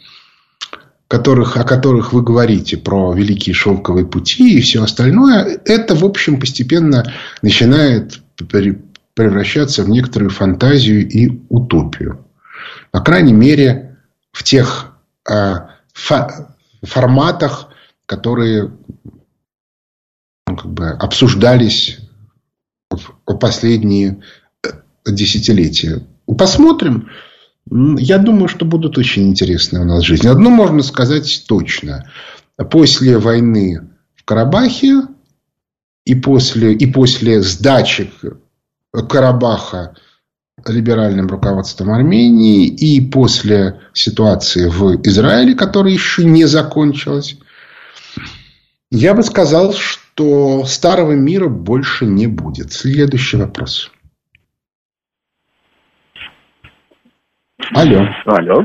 которых, 1.10 1.56
о 1.56 1.64
которых 1.64 2.12
вы 2.12 2.22
говорите, 2.22 2.76
про 2.76 3.12
великие 3.12 3.52
шелковые 3.52 4.06
пути 4.06 4.56
и 4.56 4.60
все 4.60 4.84
остальное, 4.84 5.60
это, 5.64 5.96
в 5.96 6.04
общем, 6.04 6.38
постепенно 6.38 7.12
начинает 7.42 8.20
превращаться 9.14 9.82
в 9.82 9.90
некоторую 9.90 10.30
фантазию 10.30 11.08
и 11.08 11.42
утопию. 11.48 12.24
По 12.92 13.00
крайней 13.00 13.32
мере, 13.32 13.98
в 14.30 14.44
тех 14.44 14.92
э, 15.28 15.54
фо 15.92 16.48
форматах, 16.84 17.70
которые 18.06 18.70
ну, 20.46 20.56
как 20.56 20.70
бы 20.72 20.90
обсуждались 20.90 21.98
в 22.88 23.36
последние 23.36 24.22
э, 24.62 24.68
десятилетия. 25.04 26.06
Посмотрим. 26.38 27.10
Я 27.68 28.18
думаю, 28.18 28.48
что 28.48 28.64
будут 28.64 28.98
очень 28.98 29.28
интересные 29.28 29.82
у 29.82 29.86
нас 29.86 30.02
жизни. 30.02 30.28
Одно 30.28 30.50
можно 30.50 30.82
сказать 30.82 31.44
точно. 31.46 32.10
После 32.70 33.18
войны 33.18 33.90
в 34.16 34.24
Карабахе 34.24 35.02
и 36.04 36.14
после, 36.14 36.74
и 36.74 36.86
после 36.86 37.42
сдачи 37.42 38.10
Карабаха 38.92 39.94
либеральным 40.66 41.28
руководством 41.28 41.90
Армении 41.90 42.66
и 42.66 43.00
после 43.00 43.80
ситуации 43.94 44.66
в 44.66 45.00
Израиле, 45.06 45.54
которая 45.54 45.92
еще 45.92 46.24
не 46.24 46.44
закончилась, 46.44 47.36
я 48.90 49.14
бы 49.14 49.22
сказал, 49.22 49.72
что 49.72 50.64
старого 50.66 51.12
мира 51.12 51.48
больше 51.48 52.06
не 52.06 52.26
будет. 52.26 52.72
Следующий 52.72 53.36
вопрос. 53.36 53.90
Алло. 57.74 58.06
Алло. 58.26 58.64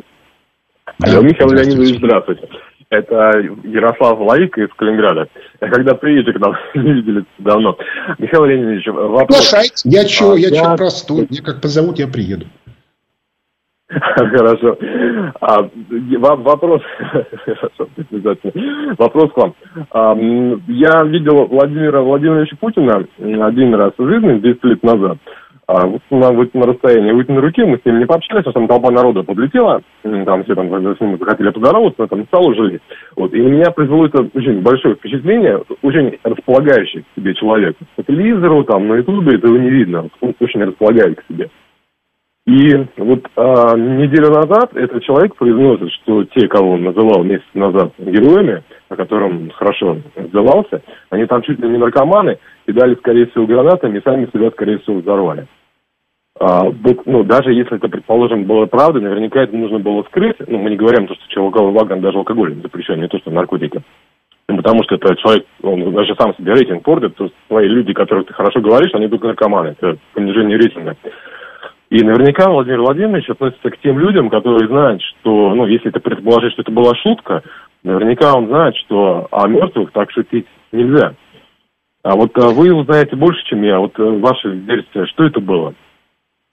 Да, 1.00 1.12
Алло, 1.12 1.22
Михаил 1.22 1.52
Леонидович, 1.52 1.98
здравствуйте. 1.98 2.48
Это 2.90 3.40
Ярослав 3.64 4.20
Лаик 4.20 4.58
из 4.58 4.70
Калининграда. 4.76 5.28
Когда 5.60 5.96
приедете 5.96 6.34
к 6.34 6.40
нам, 6.40 6.56
видели 6.74 7.26
давно. 7.40 7.78
Михаил 8.18 8.46
Леонидович, 8.46 8.88
вопрос... 8.88 9.28
Приглашайте. 9.28 9.90
Я 9.90 10.06
чего, 10.06 10.34
а, 10.34 10.40
я, 10.40 10.50
я 10.50 10.56
чего 10.56 10.76
простой. 10.76 11.28
Мне 11.30 11.42
как 11.42 11.62
позовут, 11.62 12.00
я 12.00 12.08
приеду. 12.08 12.46
Хорошо. 13.88 14.78
А, 15.42 15.70
вопрос, 16.18 16.82
вопрос 18.98 19.32
к 19.32 19.38
вам. 19.38 19.56
А, 19.92 20.16
я 20.68 21.04
видел 21.04 21.46
Владимира 21.46 22.02
Владимировича 22.02 22.56
Путина 22.60 23.06
один 23.20 23.76
раз 23.76 23.94
в 23.98 24.08
жизни, 24.08 24.40
10 24.40 24.64
лет 24.64 24.84
назад. 24.84 25.18
А, 25.68 25.88
на, 26.10 26.32
на 26.32 26.66
расстоянии 26.66 27.12
вытянутой 27.12 27.48
руки, 27.48 27.64
мы 27.64 27.78
с 27.78 27.86
ним 27.86 28.00
не 28.00 28.06
пообщались, 28.06 28.46
а 28.46 28.52
там 28.52 28.68
толпа 28.68 28.92
народа 28.92 29.24
подлетела, 29.24 29.82
там 30.04 30.44
все 30.44 30.56
там 30.56 30.68
с 30.70 31.00
ним 31.00 31.18
захотели 31.18 31.50
поздороваться, 31.50 32.08
там 32.08 32.26
стало 32.26 32.54
жили. 32.54 32.80
Вот, 33.16 33.34
и 33.34 33.40
меня 33.40 33.72
произвело 33.72 34.06
это 34.06 34.28
очень 34.34 34.62
большое 34.62 34.96
впечатление, 34.96 35.62
очень 35.82 36.20
располагающий 36.24 37.02
к 37.02 37.20
себе 37.20 37.34
человек. 37.34 37.76
По 37.96 38.04
телевизору, 38.04 38.64
там, 38.64 38.88
на 38.88 38.96
ютубе 38.96 39.38
этого 39.38 39.58
не 39.58 39.70
видно, 39.70 40.10
он 40.22 40.36
очень 40.40 40.64
располагает 40.64 41.20
к 41.20 41.24
себе. 41.28 41.50
И 42.48 42.76
вот 42.98 43.26
а, 43.36 43.76
неделю 43.76 44.30
назад 44.30 44.76
этот 44.76 45.04
человек 45.04 45.36
произносит, 45.36 45.92
что 45.94 46.26
те, 46.26 46.48
кого 46.48 46.74
он 46.74 46.84
называл 46.84 47.24
месяц 47.24 47.46
назад 47.56 47.94
героями, 47.98 48.64
о 48.88 48.96
котором 48.96 49.50
хорошо 49.50 49.98
отзывался, 50.16 50.84
они 51.10 51.26
там 51.26 51.42
чуть 51.42 51.60
ли 51.60 51.68
не 51.68 51.78
наркоманы, 51.78 52.38
кидали, 52.68 52.94
скорее 52.96 53.26
всего, 53.28 53.48
гранатами 53.48 53.98
и 53.98 54.04
сами 54.04 54.30
себя, 54.32 54.52
скорее 54.52 54.78
всего, 54.78 55.00
взорвали. 55.00 55.48
А, 56.40 56.66
ну, 57.06 57.24
даже 57.24 57.52
если 57.52 57.78
это, 57.78 57.88
предположим, 57.88 58.44
было 58.44 58.68
правдой, 58.68 59.02
наверняка 59.02 59.42
это 59.42 59.56
нужно 59.56 59.80
было 59.80 60.04
скрыть. 60.04 60.36
Ну, 60.48 60.60
мы 60.60 60.70
не 60.70 60.76
говорим, 60.76 61.08
то, 61.08 61.16
что 61.16 61.24
Челоковый 61.30 61.74
вагон 61.74 62.02
даже 62.02 62.20
алкоголь 62.20 62.54
запрещен, 62.62 63.02
не 63.02 63.08
то, 63.08 63.18
что 63.18 63.32
наркотики. 63.32 63.82
Ну, 64.48 64.58
потому 64.58 64.84
что 64.84 64.96
это 64.96 65.16
человек, 65.16 65.46
он 65.64 65.94
даже 65.94 66.14
сам 66.16 66.36
себе 66.36 66.54
рейтинг 66.54 66.84
портит, 66.84 67.16
то 67.16 67.24
есть 67.24 67.36
твои 67.48 67.68
люди, 67.68 67.94
которых 67.94 68.28
ты 68.28 68.34
хорошо 68.34 68.62
говоришь, 68.62 68.94
они 68.94 69.08
только 69.08 69.28
наркоманы. 69.28 69.76
Это 69.80 69.98
понижение 70.14 70.58
рейтинга. 70.58 70.96
И 71.96 72.04
наверняка 72.04 72.50
Владимир 72.50 72.82
Владимирович 72.82 73.30
относится 73.30 73.70
к 73.70 73.80
тем 73.80 73.98
людям, 73.98 74.30
которые 74.30 74.68
знают, 74.68 75.02
что, 75.02 75.56
ну, 75.56 75.66
если 75.66 75.88
это 75.88 76.02
предположить, 76.02 76.52
что 76.52 76.64
это 76.64 76.72
была 76.72 76.92
шутка, 77.02 77.42
наверняка 77.84 78.34
он 78.34 78.48
знает, 78.48 78.76
что 78.86 79.30
о 79.32 79.48
мертвых 79.48 79.94
так 79.94 80.12
шутить 80.12 80.46
нельзя. 80.74 81.16
А 82.04 82.18
вот 82.18 82.38
а 82.38 82.50
вы 82.50 82.74
узнаете 82.74 83.16
больше, 83.16 83.40
чем 83.50 83.64
я. 83.64 83.80
Вот 83.80 83.98
э, 83.98 84.04
ваша 84.20 84.50
версия, 84.50 85.06
что 85.06 85.24
это 85.24 85.40
было? 85.40 85.74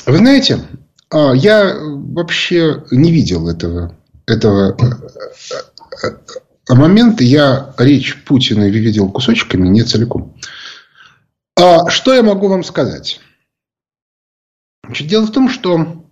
Вы 0.07 0.17
знаете, 0.19 0.59
а, 1.13 1.33
я 1.35 1.75
вообще 2.15 2.85
не 2.93 3.11
видел 3.11 3.49
этого, 3.49 3.97
этого 4.29 4.77
э, 4.79 6.07
э, 6.71 6.75
момента. 6.77 7.25
Я 7.25 7.75
речь 7.79 8.17
Путина 8.23 8.71
видел 8.71 9.11
кусочками, 9.11 9.67
не 9.67 9.83
целиком. 9.83 10.37
А 11.61 11.91
что 11.91 12.15
я 12.15 12.23
могу 12.23 12.47
вам 12.47 12.63
сказать? 12.63 13.21
Значит, 14.93 15.09
дело 15.09 15.25
в 15.25 15.33
том, 15.33 15.49
что 15.49 16.07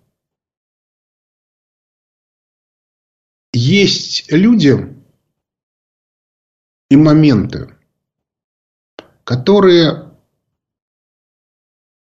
есть 3.53 4.33
люди 4.33 4.97
и 6.89 6.97
моменты, 6.97 7.77
которые 9.25 10.15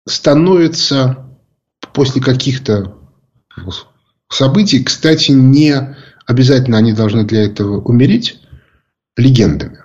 становятся 0.08 1.38
после 1.92 2.22
каких-то 2.22 2.98
событий, 4.30 4.82
кстати, 4.82 5.32
не 5.32 5.94
обязательно 6.24 6.78
они 6.78 6.94
должны 6.94 7.26
для 7.26 7.44
этого 7.44 7.82
умереть, 7.82 8.40
легендами. 9.18 9.82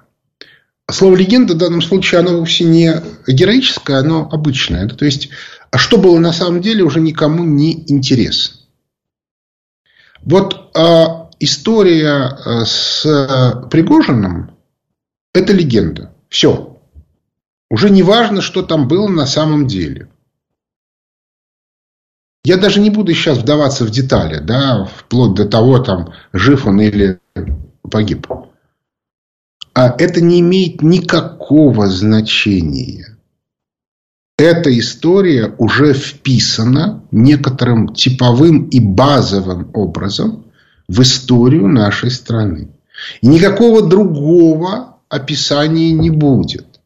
Слово 0.89 1.15
легенда 1.15 1.53
в 1.53 1.57
данном 1.57 1.81
случае, 1.81 2.21
оно 2.21 2.37
вовсе 2.37 2.63
не 2.63 2.93
героическое, 3.27 3.99
оно 3.99 4.29
обычное. 4.31 4.87
То 4.87 5.03
есть, 5.03 5.29
а 5.69 5.77
что 5.77 5.97
было 5.97 6.17
на 6.17 6.31
самом 6.31 6.61
деле, 6.61 6.83
уже 6.83 7.01
никому 7.01 7.43
не 7.43 7.91
интересно. 7.91 8.61
Вот 10.21 10.71
а, 10.75 11.29
история 11.39 12.13
а, 12.13 12.65
с 12.65 13.03
Пригожиным– 13.69 14.51
это 15.33 15.51
легенда. 15.51 16.13
Все. 16.29 16.81
Уже 17.69 17.89
не 17.89 18.03
важно, 18.03 18.41
что 18.41 18.63
там 18.63 18.87
было 18.87 19.09
на 19.09 19.25
самом 19.25 19.67
деле. 19.67 20.09
Я 22.45 22.55
даже 22.55 22.79
не 22.79 22.89
буду 22.89 23.13
сейчас 23.13 23.39
вдаваться 23.39 23.83
в 23.83 23.89
детали, 23.89 24.39
да, 24.39 24.85
вплоть 24.85 25.33
до 25.33 25.45
того, 25.45 25.79
там, 25.79 26.13
жив 26.31 26.65
он 26.65 26.79
или 26.79 27.19
погиб. 27.81 28.27
А 29.77 29.95
это 29.97 30.21
не 30.21 30.39
имеет 30.39 30.81
никакого 30.81 31.87
значения 31.87 33.17
эта 34.37 34.77
история 34.77 35.55
уже 35.57 35.93
вписана 35.93 37.03
некоторым 37.11 37.93
типовым 37.93 38.65
и 38.65 38.79
базовым 38.79 39.71
образом 39.73 40.45
в 40.87 41.01
историю 41.01 41.67
нашей 41.67 42.11
страны. 42.11 42.69
И 43.21 43.27
никакого 43.27 43.81
другого 43.81 44.97
описания 45.09 45.91
не 45.91 46.11
будет. 46.11 46.79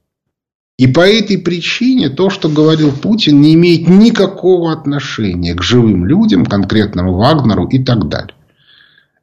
И 0.78 0.88
по 0.88 1.02
этой 1.02 1.38
причине 1.38 2.10
то, 2.10 2.30
что 2.30 2.48
говорил 2.48 2.94
Путин, 2.94 3.42
не 3.42 3.54
имеет 3.54 3.88
никакого 3.88 4.72
отношения 4.72 5.54
к 5.54 5.62
живым 5.62 6.06
людям, 6.06 6.46
конкретному 6.46 7.18
Вагнеру 7.18 7.68
и 7.68 7.84
так 7.84 8.08
далее. 8.08 8.36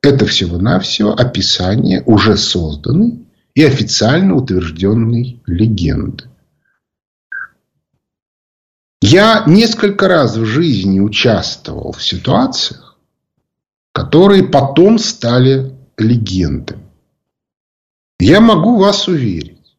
Это 0.02 0.26
всего-навсего 0.26 1.12
описание 1.12 2.02
уже 2.04 2.36
созданной 2.36 3.27
и 3.58 3.64
официально 3.64 4.36
утвержденной 4.36 5.42
легенды. 5.46 6.26
Я 9.02 9.42
несколько 9.48 10.06
раз 10.06 10.36
в 10.36 10.44
жизни 10.44 11.00
участвовал 11.00 11.90
в 11.90 12.00
ситуациях, 12.00 12.96
которые 13.92 14.44
потом 14.44 15.00
стали 15.00 15.74
легендами. 15.96 16.86
Я 18.20 18.40
могу 18.40 18.78
вас 18.78 19.08
уверить, 19.08 19.76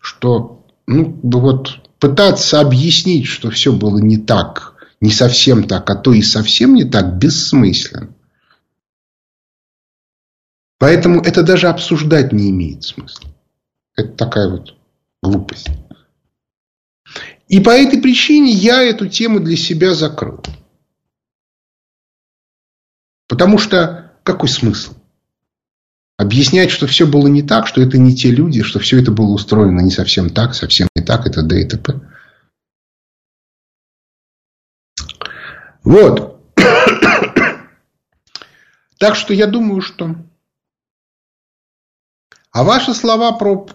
что 0.00 0.64
ну, 0.86 1.18
вот 1.24 1.80
пытаться 1.98 2.60
объяснить, 2.60 3.26
что 3.26 3.50
все 3.50 3.72
было 3.72 3.98
не 3.98 4.18
так, 4.18 4.74
не 5.00 5.10
совсем 5.10 5.64
так, 5.64 5.90
а 5.90 5.96
то 5.96 6.12
и 6.12 6.22
совсем 6.22 6.74
не 6.74 6.84
так, 6.84 7.18
бессмысленно. 7.18 8.14
Поэтому 10.78 11.20
это 11.20 11.42
даже 11.42 11.68
обсуждать 11.68 12.32
не 12.32 12.50
имеет 12.50 12.84
смысла. 12.84 13.30
Это 13.96 14.12
такая 14.12 14.48
вот 14.48 14.74
глупость. 15.22 15.70
И 17.48 17.60
по 17.60 17.70
этой 17.70 18.00
причине 18.00 18.52
я 18.52 18.82
эту 18.82 19.08
тему 19.08 19.40
для 19.40 19.56
себя 19.56 19.94
закрыл. 19.94 20.42
Потому 23.28 23.58
что 23.58 24.12
какой 24.22 24.48
смысл? 24.48 24.94
Объяснять, 26.18 26.70
что 26.70 26.86
все 26.86 27.06
было 27.06 27.26
не 27.26 27.42
так, 27.42 27.66
что 27.66 27.80
это 27.82 27.98
не 27.98 28.16
те 28.16 28.30
люди, 28.30 28.62
что 28.62 28.78
все 28.78 29.00
это 29.00 29.12
было 29.12 29.32
устроено 29.32 29.80
не 29.80 29.90
совсем 29.90 30.30
так, 30.30 30.54
совсем 30.54 30.88
не 30.94 31.02
так, 31.02 31.26
это 31.26 31.42
д 31.42 31.60
и 31.60 31.64
т.п. 31.64 32.00
Вот. 35.84 36.40
Так 38.98 39.14
что 39.14 39.34
я 39.34 39.46
думаю, 39.46 39.82
что... 39.82 40.16
А 42.56 42.64
ваши 42.64 42.94
слова 42.94 43.32
про 43.32 43.66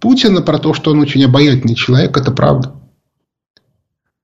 Путина 0.00 0.40
про 0.40 0.60
то, 0.60 0.72
что 0.72 0.92
он 0.92 1.00
очень 1.00 1.24
обаятельный 1.24 1.74
человек, 1.74 2.16
это 2.16 2.30
правда. 2.30 2.76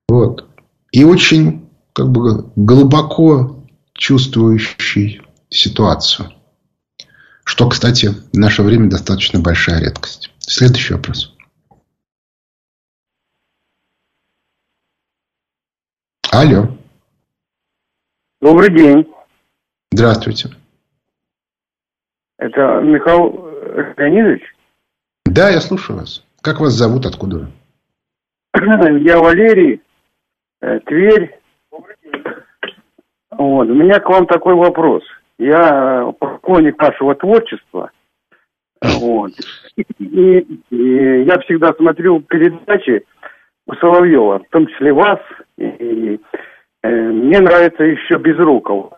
Вот. 0.08 0.48
И 0.92 1.02
очень 1.02 1.68
как 1.92 2.08
бы 2.12 2.52
глубоко 2.54 3.66
чувствующий 3.94 5.22
ситуацию. 5.50 6.34
Что, 7.42 7.68
кстати, 7.68 8.14
в 8.32 8.38
наше 8.38 8.62
время 8.62 8.88
достаточно 8.88 9.40
большая 9.40 9.80
редкость. 9.80 10.30
Следующий 10.38 10.94
вопрос. 10.94 11.34
Алло. 16.30 16.78
Добрый 18.40 18.72
день. 18.72 19.12
Здравствуйте. 19.90 20.54
Это 22.38 22.80
Михаил 22.80 23.50
Леонидович? 23.96 24.42
Да, 25.24 25.50
я 25.50 25.60
слушаю 25.60 25.98
вас. 25.98 26.24
Как 26.42 26.60
вас 26.60 26.72
зовут, 26.72 27.06
откуда 27.06 27.38
вы? 27.38 29.00
Я 29.00 29.18
Валерий, 29.18 29.82
э, 30.60 30.80
Тверь. 30.80 31.38
Вот. 33.30 33.68
У 33.68 33.74
меня 33.74 34.00
к 34.00 34.08
вам 34.08 34.26
такой 34.26 34.54
вопрос. 34.54 35.02
Я 35.38 36.12
поклонник 36.18 36.80
нашего 36.80 37.14
творчества. 37.14 37.90
Вот. 38.82 39.32
И, 39.98 40.38
и 40.70 41.24
я 41.24 41.38
всегда 41.40 41.72
смотрел 41.74 42.20
передачи 42.22 43.04
у 43.66 43.74
Соловьева, 43.74 44.38
в 44.38 44.48
том 44.50 44.66
числе 44.68 44.92
вас. 44.92 45.20
И, 45.58 45.64
и, 45.64 46.20
э, 46.82 46.88
мне 46.88 47.40
нравится 47.40 47.84
еще 47.84 48.18
Безруков 48.18 48.92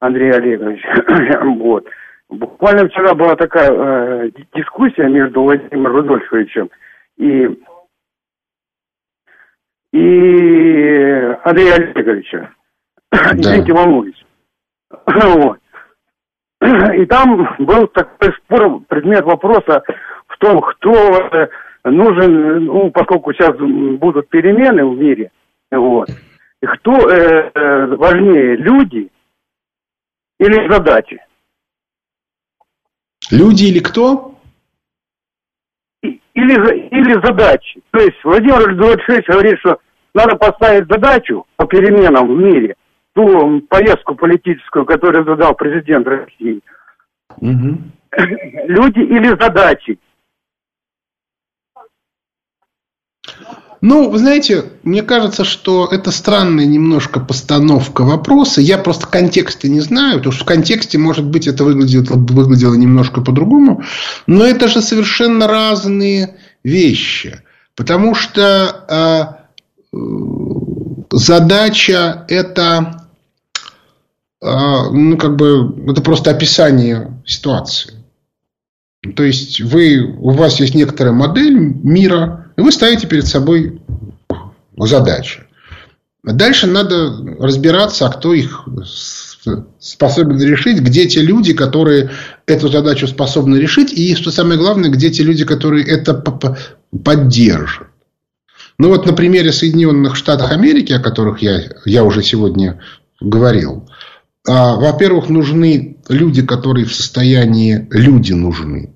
Андрей 0.00 0.32
Олегович. 0.32 0.82
вот. 1.58 1.86
Буквально 2.32 2.88
вчера 2.88 3.14
была 3.14 3.36
такая 3.36 3.70
э, 3.70 4.30
дискуссия 4.54 5.06
между 5.06 5.42
Владимиром 5.42 5.86
Рудольфовичем 5.86 6.70
и, 7.18 7.44
и 9.92 11.36
Андреем 11.44 11.92
Олеговичем. 11.94 12.48
Да. 13.10 13.34
Извините, 13.34 13.74
волнуюсь. 13.74 14.24
вот. 15.06 15.58
И 16.94 17.04
там 17.06 17.56
был 17.58 17.86
такой 17.88 18.32
спор, 18.34 18.80
предмет 18.88 19.24
вопроса 19.24 19.82
в 20.28 20.38
том, 20.38 20.60
кто 20.62 21.48
нужен, 21.84 22.64
ну, 22.64 22.90
поскольку 22.92 23.34
сейчас 23.34 23.54
будут 23.58 24.30
перемены 24.30 24.86
в 24.86 24.96
мире, 24.96 25.30
Вот. 25.70 26.08
Кто 26.62 26.92
э, 27.10 27.50
э, 27.52 27.86
важнее, 27.96 28.56
люди 28.56 29.10
или 30.38 30.72
задачи? 30.72 31.20
Люди 33.32 33.64
или 33.64 33.80
кто? 33.80 34.32
или, 36.34 36.88
или 36.88 37.24
задачи. 37.24 37.80
То 37.90 38.00
есть 38.00 38.16
Владимир 38.24 38.74
26 38.76 39.28
говорит, 39.28 39.58
что 39.60 39.78
надо 40.14 40.36
поставить 40.36 40.88
задачу 40.88 41.44
по 41.56 41.66
переменам 41.66 42.28
в 42.28 42.38
мире, 42.38 42.74
ту 43.14 43.60
повестку 43.68 44.14
политическую, 44.14 44.84
которую 44.84 45.24
задал 45.24 45.54
президент 45.54 46.06
России. 46.06 46.60
Угу. 47.38 47.78
Люди 48.66 49.00
или 49.00 49.28
задачи. 49.40 49.98
Ну, 53.82 54.10
вы 54.10 54.18
знаете, 54.18 54.66
мне 54.84 55.02
кажется, 55.02 55.42
что 55.42 55.88
это 55.90 56.12
странная 56.12 56.66
немножко 56.66 57.18
постановка 57.18 58.02
вопроса. 58.02 58.60
Я 58.60 58.78
просто 58.78 59.08
контекста 59.08 59.68
не 59.68 59.80
знаю, 59.80 60.18
потому 60.18 60.32
что 60.32 60.44
в 60.44 60.46
контексте, 60.46 60.98
может 60.98 61.24
быть, 61.24 61.48
это 61.48 61.64
выглядело, 61.64 62.14
выглядело 62.14 62.74
немножко 62.74 63.22
по-другому. 63.22 63.82
Но 64.28 64.44
это 64.44 64.68
же 64.68 64.82
совершенно 64.82 65.48
разные 65.48 66.36
вещи. 66.62 67.42
Потому 67.74 68.14
что 68.14 69.36
э, 69.92 69.96
задача 71.10 72.24
это, 72.28 73.08
э, 74.40 74.46
ну, 74.92 75.16
как 75.18 75.34
бы, 75.34 75.74
это 75.90 76.02
просто 76.02 76.30
описание 76.30 77.20
ситуации. 77.26 77.94
То 79.16 79.24
есть, 79.24 79.60
вы, 79.60 80.04
у 80.20 80.30
вас 80.30 80.60
есть 80.60 80.76
некоторая 80.76 81.12
модель 81.12 81.58
мира, 81.58 82.41
вы 82.62 82.72
ставите 82.72 83.06
перед 83.06 83.26
собой 83.26 83.80
задачи. 84.76 85.42
Дальше 86.22 86.66
надо 86.66 87.16
разбираться, 87.40 88.06
а 88.06 88.10
кто 88.10 88.32
их 88.32 88.68
способен 89.80 90.40
решить, 90.40 90.80
где 90.80 91.08
те 91.08 91.20
люди, 91.20 91.52
которые 91.52 92.10
эту 92.46 92.68
задачу 92.68 93.08
способны 93.08 93.56
решить, 93.56 93.92
и, 93.92 94.14
что 94.14 94.30
самое 94.30 94.58
главное, 94.58 94.90
где 94.90 95.10
те 95.10 95.24
люди, 95.24 95.44
которые 95.44 95.84
это 95.84 96.14
поддержат. 97.04 97.88
Ну 98.78 98.88
вот 98.88 99.06
на 99.06 99.12
примере 99.12 99.52
Соединенных 99.52 100.16
Штатов 100.16 100.50
Америки, 100.50 100.92
о 100.92 101.00
которых 101.00 101.42
я, 101.42 101.62
я 101.84 102.04
уже 102.04 102.22
сегодня 102.22 102.80
говорил, 103.20 103.88
а, 104.46 104.76
во-первых, 104.76 105.28
нужны 105.28 105.98
люди, 106.08 106.42
которые 106.42 106.86
в 106.86 106.94
состоянии, 106.94 107.86
люди 107.90 108.32
нужны, 108.32 108.94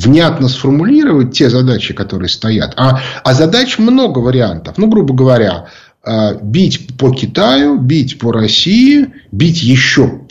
внятно 0.00 0.48
сформулировать 0.48 1.32
те 1.32 1.50
задачи, 1.50 1.94
которые 1.94 2.28
стоят. 2.28 2.74
А, 2.76 3.00
а 3.22 3.34
задач 3.34 3.78
много 3.78 4.18
вариантов. 4.18 4.78
Ну, 4.78 4.88
грубо 4.88 5.14
говоря, 5.14 5.68
э, 6.04 6.38
бить 6.42 6.96
по 6.98 7.12
Китаю, 7.12 7.78
бить 7.78 8.18
по 8.18 8.32
России, 8.32 9.12
бить 9.30 9.62
еще 9.62 10.22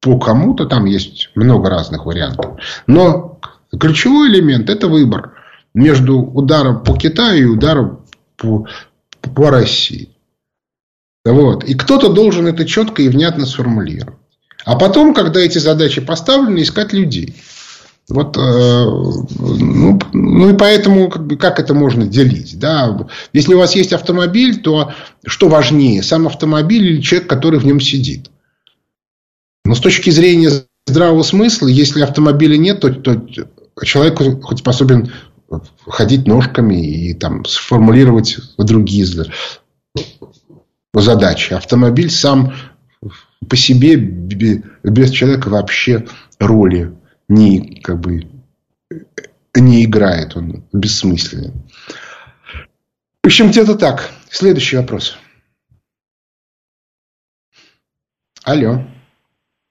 по 0.00 0.18
кому-то. 0.18 0.66
Там 0.66 0.84
есть 0.84 1.30
много 1.34 1.68
разных 1.68 2.06
вариантов. 2.06 2.60
Но 2.86 3.40
ключевой 3.78 4.28
элемент– 4.28 4.70
это 4.70 4.88
выбор 4.88 5.32
между 5.74 6.18
ударом 6.18 6.82
по 6.84 6.96
Китаю 6.96 7.38
и 7.38 7.56
ударом 7.56 8.00
по, 8.36 8.66
по 9.20 9.50
России. 9.50 10.10
Вот. 11.24 11.64
И 11.64 11.74
кто-то 11.74 12.12
должен 12.12 12.46
это 12.46 12.64
четко 12.64 13.02
и 13.02 13.08
внятно 13.08 13.46
сформулировать. 13.46 14.14
А 14.64 14.76
потом, 14.76 15.14
когда 15.14 15.40
эти 15.40 15.58
задачи 15.58 16.00
поставлены, 16.00 16.62
искать 16.62 16.92
людей. 16.92 17.34
Вот, 18.08 18.38
э, 18.38 18.40
ну, 18.40 19.98
ну 20.14 20.50
и 20.50 20.56
поэтому 20.56 21.10
как, 21.10 21.26
бы, 21.26 21.36
как 21.36 21.60
это 21.60 21.74
можно 21.74 22.06
делить? 22.06 22.58
Да? 22.58 23.06
Если 23.34 23.52
у 23.52 23.58
вас 23.58 23.74
есть 23.74 23.92
автомобиль, 23.92 24.62
то 24.62 24.92
что 25.26 25.48
важнее, 25.48 26.02
сам 26.02 26.26
автомобиль 26.26 26.86
или 26.86 27.02
человек, 27.02 27.28
который 27.28 27.60
в 27.60 27.66
нем 27.66 27.80
сидит? 27.80 28.30
Но 29.66 29.74
с 29.74 29.80
точки 29.80 30.08
зрения 30.08 30.50
здравого 30.86 31.22
смысла, 31.22 31.66
если 31.66 32.00
автомобиля 32.00 32.56
нет, 32.56 32.80
то, 32.80 32.88
то 32.88 33.20
человек 33.84 34.42
хоть 34.42 34.60
способен 34.60 35.12
ходить 35.86 36.26
ножками 36.26 36.76
и 36.76 37.12
там, 37.12 37.44
сформулировать 37.44 38.38
другие 38.56 39.06
задачи. 40.94 41.52
Автомобиль 41.52 42.10
сам 42.10 42.54
по 43.46 43.56
себе 43.56 43.96
без 43.96 45.10
человека 45.10 45.48
вообще 45.48 46.06
роли 46.38 46.97
не, 47.28 47.80
как 47.82 48.00
бы, 48.00 48.22
не 49.54 49.84
играет, 49.84 50.36
он 50.36 50.64
бессмысленен. 50.72 51.52
В 53.22 53.26
общем, 53.26 53.48
где-то 53.48 53.76
так. 53.78 54.10
Следующий 54.30 54.76
вопрос. 54.76 55.18
Алло. 58.44 58.82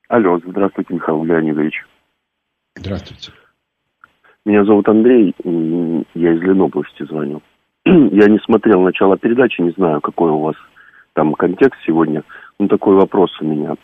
Алло, 0.09 0.39
здравствуйте, 0.45 0.93
Михаил 0.93 1.23
Леонидович. 1.23 1.83
Здравствуйте. 2.75 3.31
Меня 4.45 4.63
зовут 4.63 4.87
Андрей, 4.87 5.33
я 5.43 6.33
из 6.33 6.41
Ленобласти 6.41 7.03
звоню. 7.05 7.41
Я 7.85 8.27
не 8.27 8.39
смотрел 8.39 8.81
начало 8.81 9.17
передачи, 9.17 9.61
не 9.61 9.71
знаю, 9.71 9.99
какой 10.01 10.29
у 10.29 10.39
вас 10.39 10.55
там 11.13 11.33
контекст 11.33 11.79
сегодня. 11.85 12.23
Ну, 12.59 12.67
такой 12.67 12.95
вопрос 12.95 13.31
у 13.41 13.45
меня. 13.45 13.75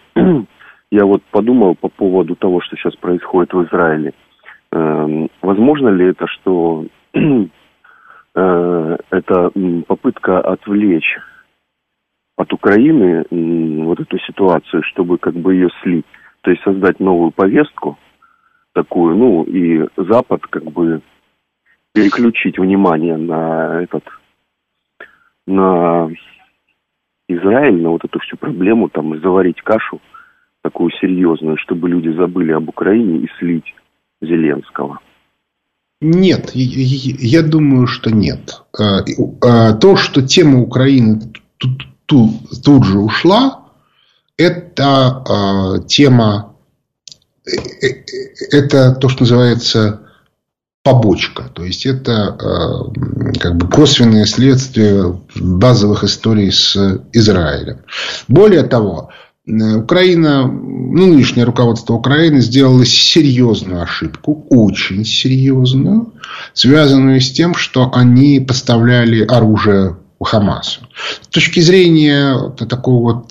Я 0.93 1.05
вот 1.05 1.23
подумал 1.31 1.73
по 1.73 1.89
поводу 1.89 2.35
того, 2.35 2.61
что 2.61 2.75
сейчас 2.75 2.95
происходит 2.95 3.51
в 3.51 3.63
Израиле. 3.63 4.13
Э, 4.71 5.27
возможно 5.41 5.89
ли 5.89 6.09
это, 6.09 6.27
что 6.27 6.85
э, 7.15 8.97
это 9.09 9.51
попытка 9.87 10.39
отвлечь 10.39 11.17
от 12.37 12.53
Украины 12.53 13.25
вот 13.85 14.01
эту 14.01 14.19
ситуацию, 14.19 14.83
чтобы 14.83 15.17
как 15.17 15.33
бы 15.33 15.55
ее 15.55 15.69
слить, 15.81 16.05
то 16.41 16.51
есть 16.51 16.61
создать 16.61 16.99
новую 16.99 17.31
повестку 17.31 17.97
такую, 18.73 19.15
ну 19.15 19.43
и 19.45 19.87
Запад 19.97 20.45
как 20.45 20.63
бы 20.65 21.01
переключить 21.91 22.59
внимание 22.59 23.17
на 23.17 23.81
этот, 23.81 24.03
на 25.47 26.07
Израиль, 27.27 27.81
на 27.81 27.89
вот 27.89 28.05
эту 28.05 28.19
всю 28.19 28.37
проблему, 28.37 28.89
там, 28.89 29.19
заварить 29.21 29.59
кашу– 29.63 29.99
такую 30.63 30.91
серьезную, 30.99 31.57
чтобы 31.57 31.89
люди 31.89 32.09
забыли 32.17 32.53
об 32.53 32.69
Украине 32.69 33.19
и 33.19 33.29
слить 33.37 33.75
Зеленского? 34.21 34.99
Нет, 36.01 36.51
я 36.53 37.43
думаю, 37.43 37.87
что 37.87 38.09
нет. 38.09 38.61
А, 38.77 39.03
а, 39.41 39.73
то, 39.73 39.95
что 39.95 40.21
тема 40.21 40.61
Украины 40.61 41.21
тут, 41.57 41.83
тут, 42.05 42.31
тут 42.63 42.85
же 42.85 42.99
ушла, 42.99 43.67
это 44.37 45.23
а, 45.29 45.79
тема, 45.87 46.55
э, 47.45 47.51
э, 47.87 48.03
это 48.51 48.95
то, 48.95 49.07
что 49.07 49.23
называется 49.23 50.01
побочка. 50.83 51.43
То 51.53 51.63
есть, 51.63 51.85
это 51.85 52.37
как 53.39 53.55
бы 53.55 53.69
косвенное 53.69 54.25
следствие 54.25 55.17
базовых 55.35 56.03
историй 56.03 56.51
с 56.51 56.75
Израилем. 57.13 57.83
Более 58.27 58.63
того, 58.63 59.09
Украина, 59.45 60.47
ну, 60.47 61.07
нынешнее 61.07 61.43
руководство 61.43 61.93
Украины 61.95 62.39
сделало 62.39 62.85
серьезную 62.85 63.81
ошибку, 63.81 64.45
очень 64.49 65.03
серьезную, 65.03 66.13
связанную 66.53 67.19
с 67.19 67.29
тем, 67.29 67.53
что 67.53 67.91
они 67.93 68.39
поставляли 68.39 69.21
оружие 69.25 69.97
Хамасу. 70.23 70.81
С 71.21 71.27
точки 71.27 71.59
зрения 71.59 72.51
такого 72.69 73.27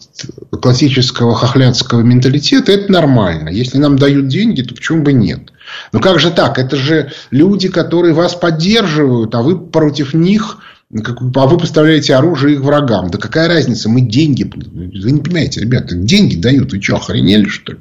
вот 0.51 0.61
классического 0.61 1.35
хохлядского 1.35 2.03
менталитета, 2.03 2.73
это 2.73 2.93
нормально. 2.93 3.49
Если 3.49 3.79
нам 3.79 3.97
дают 3.97 4.29
деньги, 4.29 4.63
то 4.63 4.75
почему 4.75 5.03
бы 5.03 5.13
нет? 5.13 5.53
Но 5.93 6.01
как 6.01 6.21
же 6.21 6.31
так? 6.31 6.59
Это 6.59 6.77
же 6.77 7.13
люди, 7.31 7.69
которые 7.69 8.13
вас 8.13 8.35
поддерживают, 8.35 9.35
а 9.35 9.43
вы 9.43 9.59
против 9.59 10.13
них 10.13 10.59
а 10.95 11.47
вы 11.47 11.59
поставляете 11.59 12.15
оружие 12.15 12.57
их 12.57 12.61
врагам. 12.61 13.11
Да 13.11 13.19
какая 13.19 13.49
разница? 13.49 13.89
Мы 13.89 14.03
деньги... 14.03 14.45
Вы 14.45 15.11
не 15.11 15.21
понимаете, 15.21 15.61
ребята, 15.61 15.97
деньги 15.97 16.37
дают. 16.37 16.73
Вы 16.73 16.83
что, 16.83 16.97
охренели, 16.97 17.47
что 17.47 17.73
ли? 17.73 17.79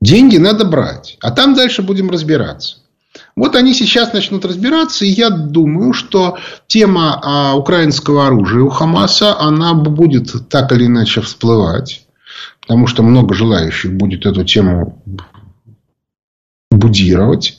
Деньги 0.00 0.38
надо 0.38 0.64
брать. 0.64 1.18
А 1.20 1.30
там 1.30 1.54
дальше 1.54 1.82
будем 1.82 2.10
разбираться. 2.10 2.78
Вот 3.36 3.54
они 3.54 3.74
сейчас 3.74 4.12
начнут 4.14 4.44
разбираться, 4.44 5.04
и 5.04 5.10
я 5.10 5.28
думаю, 5.28 5.92
что 5.92 6.38
тема 6.66 7.20
а, 7.22 7.56
украинского 7.56 8.26
оружия 8.26 8.62
у 8.62 8.70
Хамаса, 8.70 9.38
она 9.38 9.74
будет 9.74 10.48
так 10.48 10.72
или 10.72 10.86
иначе 10.86 11.20
всплывать. 11.20 12.06
Потому 12.60 12.86
что 12.86 13.02
много 13.02 13.34
желающих 13.34 13.92
будет 13.92 14.24
эту 14.24 14.44
тему 14.44 15.02
будировать. 16.72 17.56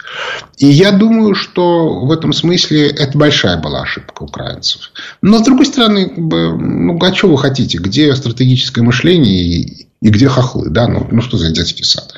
И 0.57 0.68
я 0.68 0.91
думаю, 0.91 1.36
что 1.36 2.05
в 2.05 2.11
этом 2.11 2.34
смысле 2.34 2.88
это 2.88 3.18
большая 3.18 3.61
была 3.61 3.82
ошибка 3.82 4.24
украинцев. 4.24 4.91
Но, 5.22 5.39
с 5.39 5.43
другой 5.43 5.66
стороны, 5.66 6.11
ну, 6.16 6.99
а 7.01 7.14
что 7.14 7.30
вы 7.30 7.38
хотите? 7.38 7.78
Где 7.78 8.16
стратегическое 8.16 8.82
мышление 8.82 9.34
и, 9.34 9.88
и 10.01 10.09
где 10.09 10.28
хохлы? 10.28 10.70
Да? 10.70 10.88
Ну, 10.88 11.07
ну, 11.11 11.22
что 11.22 11.38
за 11.38 11.51
детский 11.51 11.84
сад? 11.84 12.14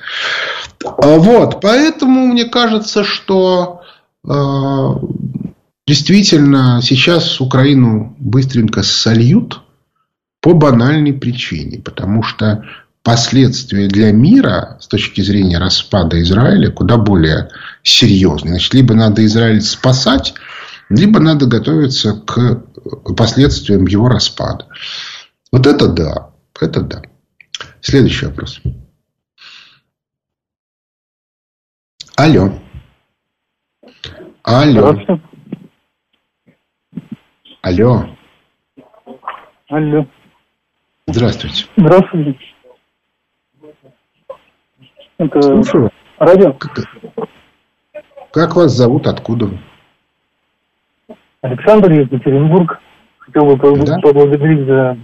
Вот. 0.83 1.61
Поэтому 1.61 2.27
мне 2.27 2.45
кажется, 2.45 3.03
что 3.03 3.81
э, 4.27 4.29
действительно 5.87 6.79
сейчас 6.83 7.39
Украину 7.41 8.15
быстренько 8.19 8.83
сольют 8.83 9.61
по 10.41 10.53
банальной 10.53 11.13
причине. 11.13 11.79
Потому 11.79 12.21
что 12.21 12.65
последствия 13.05 13.87
для 13.87 14.11
мира 14.11 14.77
с 14.81 14.87
точки 14.87 15.21
зрения 15.21 15.59
распада 15.59 16.19
Израиля 16.23 16.71
куда 16.71 16.97
более 16.97 17.49
серьезные. 17.83 18.53
Значит, 18.53 18.73
либо 18.73 18.95
надо 18.95 19.23
Израиль 19.23 19.61
спасать, 19.61 20.33
либо 20.89 21.19
надо 21.19 21.45
готовиться 21.45 22.13
к 22.13 22.65
последствиям 23.15 23.85
его 23.85 24.09
распада. 24.09 24.67
Вот 25.51 25.67
это 25.67 25.87
да. 25.87 26.31
Это 26.59 26.81
да. 26.81 27.03
Следующий 27.79 28.25
вопрос. 28.25 28.59
Алло. 32.17 32.59
Алло. 34.41 34.95
Алло. 37.61 38.17
Алло. 39.69 40.07
Здравствуйте. 41.07 41.65
Здравствуйте. 41.77 42.54
Это 45.17 45.41
Слушаю. 45.41 45.89
радио? 46.19 46.53
Как, 46.53 46.85
как 48.31 48.55
вас 48.55 48.71
зовут? 48.73 49.07
Откуда 49.07 49.45
вы? 49.47 49.59
Александр, 51.41 51.91
Екатеринбург. 51.91 52.79
Хотел 53.19 53.55
бы 53.55 53.85
Да? 53.85 53.99
поблагодарить 53.99 54.67
за 54.67 54.97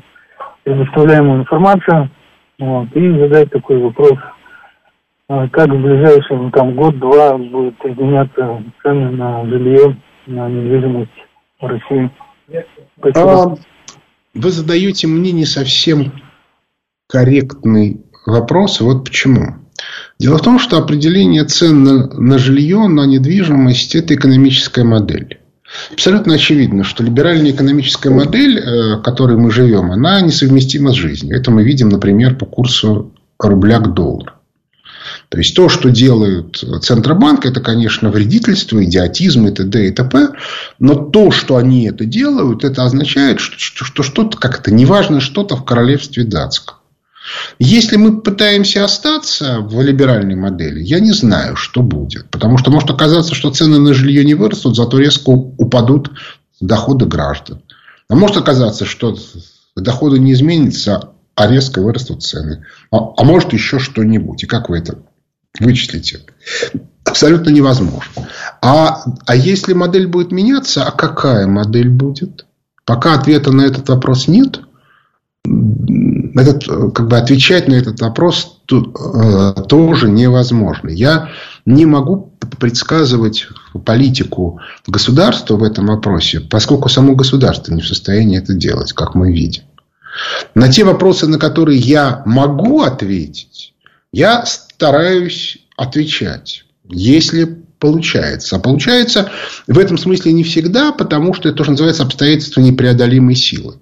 предоставляемую 0.64 1.42
информацию 1.42 2.10
вот, 2.60 2.88
и 2.94 3.20
задать 3.20 3.50
такой 3.52 3.78
вопрос. 3.82 4.18
А 5.28 5.48
Как 5.48 5.70
в 5.70 5.82
ближайший 5.82 6.38
ну, 6.38 6.52
там, 6.52 6.76
год-два 6.76 7.38
будет 7.38 7.76
изменяться 7.86 8.64
цены 8.84 9.12
на 9.12 9.46
жилье, 9.46 9.98
на 10.28 10.50
недвижимость 10.50 11.10
в 11.60 11.66
России? 11.66 12.12
Спасибо. 13.00 13.54
А, 13.54 13.56
Вы 14.36 14.50
задаете 14.50 15.08
мне 15.08 15.32
не 15.32 15.46
совсем 15.46 16.12
корректный 17.08 18.02
вопрос. 18.26 18.82
Вот 18.82 19.06
почему. 19.06 19.56
Дело 20.22 20.38
в 20.38 20.44
том, 20.44 20.60
что 20.60 20.78
определение 20.78 21.44
цен 21.46 21.84
на, 21.84 22.06
на 22.06 22.38
жилье, 22.38 22.88
на 22.88 23.08
недвижимость– 23.08 23.96
это 23.96 24.14
экономическая 24.14 24.84
модель. 24.84 25.40
Абсолютно 25.92 26.36
очевидно, 26.36 26.84
что 26.84 27.04
либеральная 27.04 27.50
экономическая 27.50 28.12
модель, 28.12 28.60
э, 28.60 28.98
в 28.98 29.02
которой 29.02 29.36
мы 29.36 29.50
живем, 29.50 29.92
она 29.92 30.22
несовместима 30.22 30.92
с 30.94 30.96
жизнью. 30.96 31.36
Это 31.36 31.50
мы 31.50 31.64
видим, 31.64 31.90
например, 31.90 32.36
по 32.36 32.46
курсу 32.46 33.16
рубля 33.40 33.80
к 33.80 33.96
доллару. 33.96 34.34
То 35.30 35.40
есть, 35.40 35.56
то, 35.56 35.70
что 35.70 35.90
делают 35.90 36.64
Центробанк, 36.82 37.48
это, 37.48 37.60
конечно, 37.60 38.12
вредительство, 38.12 38.84
идиотизм 38.84 39.48
и 39.48 39.52
т.д. 39.52 39.88
и 39.88 39.92
т.п. 39.92 40.34
Но 40.78 40.94
то, 40.94 41.32
что 41.32 41.56
они 41.56 41.88
это 41.88 42.06
делают, 42.06 42.64
это 42.64 42.84
означает, 42.84 43.40
что, 43.40 43.58
что, 43.58 43.86
что 43.86 44.04
что-то, 44.04 44.38
как 44.38 44.60
это, 44.60 44.72
неважно, 44.72 45.20
что-то 45.20 45.56
в 45.56 45.66
королевстве 45.66 46.26
датском. 46.26 46.76
Если 47.60 47.98
мы 47.98 48.22
пытаемся 48.22 48.84
остаться 48.84 49.60
в 49.60 49.82
либеральной 49.82 50.36
модели, 50.36 50.82
я 50.82 51.00
не 51.00 51.12
знаю, 51.12 51.56
что 51.56 51.82
будет. 51.82 52.30
Потому 52.30 52.58
что 52.58 52.72
может 52.72 52.90
оказаться, 52.90 53.36
что 53.36 53.52
цены 53.52 53.80
на 53.80 53.94
жилье 53.94 54.24
не 54.26 54.34
вырастут, 54.34 54.76
зато 54.76 54.98
резко 54.98 55.30
упадут 55.30 56.12
доходы 56.60 57.06
граждан. 57.06 57.62
А 58.10 58.16
может 58.16 58.38
оказаться, 58.38 58.86
что 58.86 59.18
доходы 59.76 60.20
не 60.20 60.34
изменятся, 60.34 61.12
а 61.36 61.48
резко 61.48 61.82
вырастут 61.82 62.24
цены. 62.24 62.66
А, 62.92 62.98
а 63.18 63.24
может 63.24 63.54
еще 63.54 63.80
что-нибудь. 63.80 64.44
И 64.44 64.48
как 64.48 64.70
вы 64.70 64.80
это 64.80 65.00
вычислите? 65.60 66.22
Абсолютно 67.04 67.50
невозможно. 67.50 68.28
А, 68.62 69.04
а 69.26 69.36
если 69.36 69.74
модель 69.74 70.08
будет 70.08 70.32
меняться, 70.32 70.84
а 70.84 70.92
какая 70.92 71.48
модель 71.48 71.90
будет? 71.90 72.46
Пока 72.86 73.14
ответа 73.14 73.52
на 73.52 73.62
этот 73.62 73.90
вопрос 73.90 74.28
нет, 74.28 74.62
этот, 76.36 76.66
как 76.94 77.08
бы 77.08 77.18
отвечать 77.18 77.68
на 77.68 77.74
этот 77.74 78.02
вопрос 78.02 78.60
э, 78.72 79.54
тоже 79.68 80.10
невозможно. 80.10 80.90
Я 80.90 81.30
не 81.66 81.86
могу 81.86 82.34
предсказывать 82.60 83.48
политику 83.86 84.60
государства 84.88 85.56
в 85.56 85.64
этом 85.64 85.88
вопросе, 85.88 86.40
поскольку 86.40 86.90
само 86.90 87.16
государство 87.16 87.74
не 87.74 87.82
в 87.82 87.88
состоянии 87.88 88.38
это 88.38 88.54
делать, 88.54 88.94
как 88.94 89.16
мы 89.16 89.32
видим. 89.32 89.64
На 90.56 90.70
те 90.70 90.84
вопросы, 90.84 91.28
на 91.28 91.40
которые 91.40 91.80
я 91.80 92.22
могу 92.26 92.82
ответить, 92.82 93.74
я 94.12 94.46
стараюсь 94.46 95.60
отвечать, 95.78 96.66
если 96.90 97.62
получается. 97.80 98.58
А 98.58 98.60
получается 98.60 99.32
в 99.68 99.78
этом 99.80 99.98
смысле 99.98 100.34
не 100.34 100.44
всегда, 100.44 100.92
потому 100.92 101.34
что 101.34 101.50
это 101.50 101.58
тоже 101.58 101.72
называется 101.72 102.04
обстоятельства 102.04 102.62
непреодолимой 102.62 103.36
силы. 103.36 103.76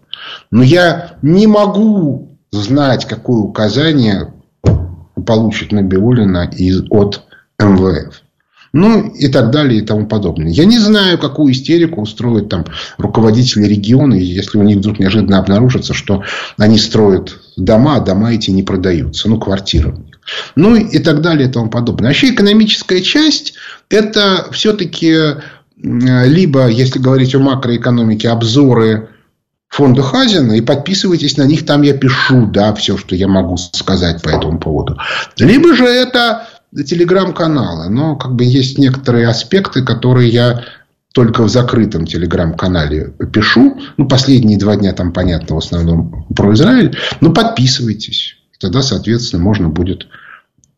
Но 0.51 0.63
я 0.63 1.17
не 1.21 1.47
могу 1.47 2.28
знать, 2.51 3.07
какое 3.07 3.39
указание 3.39 4.33
получит 5.25 5.71
Набиулина 5.71 6.49
из, 6.55 6.83
от 6.89 7.21
МВФ. 7.59 8.21
Ну, 8.71 9.09
и 9.09 9.27
так 9.29 9.49
далее, 9.49 9.81
и 9.81 9.85
тому 9.85 10.05
подобное. 10.05 10.51
Я 10.51 10.65
не 10.65 10.77
знаю, 10.77 11.17
какую 11.17 11.53
истерику 11.53 12.01
устроят 12.01 12.49
там 12.49 12.65
руководители 12.99 13.65
региона, 13.65 14.13
если 14.13 14.59
у 14.59 14.63
них 14.63 14.77
вдруг 14.77 14.99
неожиданно 14.99 15.39
обнаружится, 15.39 15.95
что 15.95 16.23
они 16.57 16.77
строят 16.77 17.39
дома, 17.57 17.95
а 17.95 17.99
дома 17.99 18.31
эти 18.31 18.51
не 18.51 18.61
продаются. 18.61 19.27
Ну, 19.27 19.39
квартиры. 19.39 19.95
Ну, 20.55 20.75
и 20.75 20.99
так 20.99 21.21
далее, 21.21 21.49
и 21.49 21.51
тому 21.51 21.69
подобное. 21.69 22.09
Вообще, 22.09 22.29
экономическая 22.29 23.01
часть, 23.01 23.55
это 23.89 24.47
все-таки 24.51 25.17
либо, 25.81 26.67
если 26.67 26.99
говорить 26.99 27.33
о 27.33 27.39
макроэкономике, 27.39 28.29
обзоры 28.29 29.09
фонда 29.69 30.01
Хазина 30.01 30.53
и 30.53 30.61
подписывайтесь 30.61 31.37
на 31.37 31.43
них, 31.43 31.65
там 31.65 31.83
я 31.83 31.93
пишу, 31.93 32.47
да, 32.47 32.73
все, 32.73 32.97
что 32.97 33.15
я 33.15 33.27
могу 33.27 33.55
сказать 33.57 34.21
по 34.21 34.29
этому 34.29 34.59
поводу. 34.59 34.97
Либо 35.37 35.75
же 35.75 35.85
это 35.85 36.47
телеграм-каналы, 36.73 37.89
но 37.89 38.15
как 38.15 38.35
бы 38.35 38.43
есть 38.43 38.77
некоторые 38.77 39.27
аспекты, 39.27 39.83
которые 39.83 40.29
я 40.29 40.63
только 41.13 41.43
в 41.43 41.49
закрытом 41.49 42.05
телеграм-канале 42.05 43.13
пишу. 43.31 43.79
Ну, 43.97 44.07
последние 44.07 44.59
два 44.59 44.75
дня 44.75 44.93
там, 44.93 45.11
понятно, 45.11 45.55
в 45.55 45.59
основном 45.59 46.25
про 46.35 46.53
Израиль. 46.53 46.97
Ну, 47.21 47.33
подписывайтесь. 47.33 48.35
Тогда, 48.59 48.81
соответственно, 48.81 49.41
можно 49.41 49.69
будет 49.69 50.07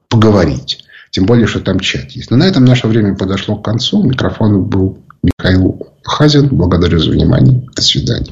поговорить. 0.07 0.85
Тем 1.09 1.25
более, 1.25 1.47
что 1.47 1.59
там 1.59 1.79
чат 1.79 2.11
есть. 2.11 2.31
Но 2.31 2.37
на 2.37 2.43
этом 2.43 2.63
наше 2.63 2.87
время 2.87 3.15
подошло 3.15 3.57
к 3.57 3.65
концу. 3.65 4.03
Микрофон 4.03 4.63
был 4.63 4.99
Михаил 5.21 5.87
Хазин. 6.03 6.47
Благодарю 6.47 6.99
за 6.99 7.11
внимание. 7.11 7.67
До 7.75 7.81
свидания. 7.81 8.31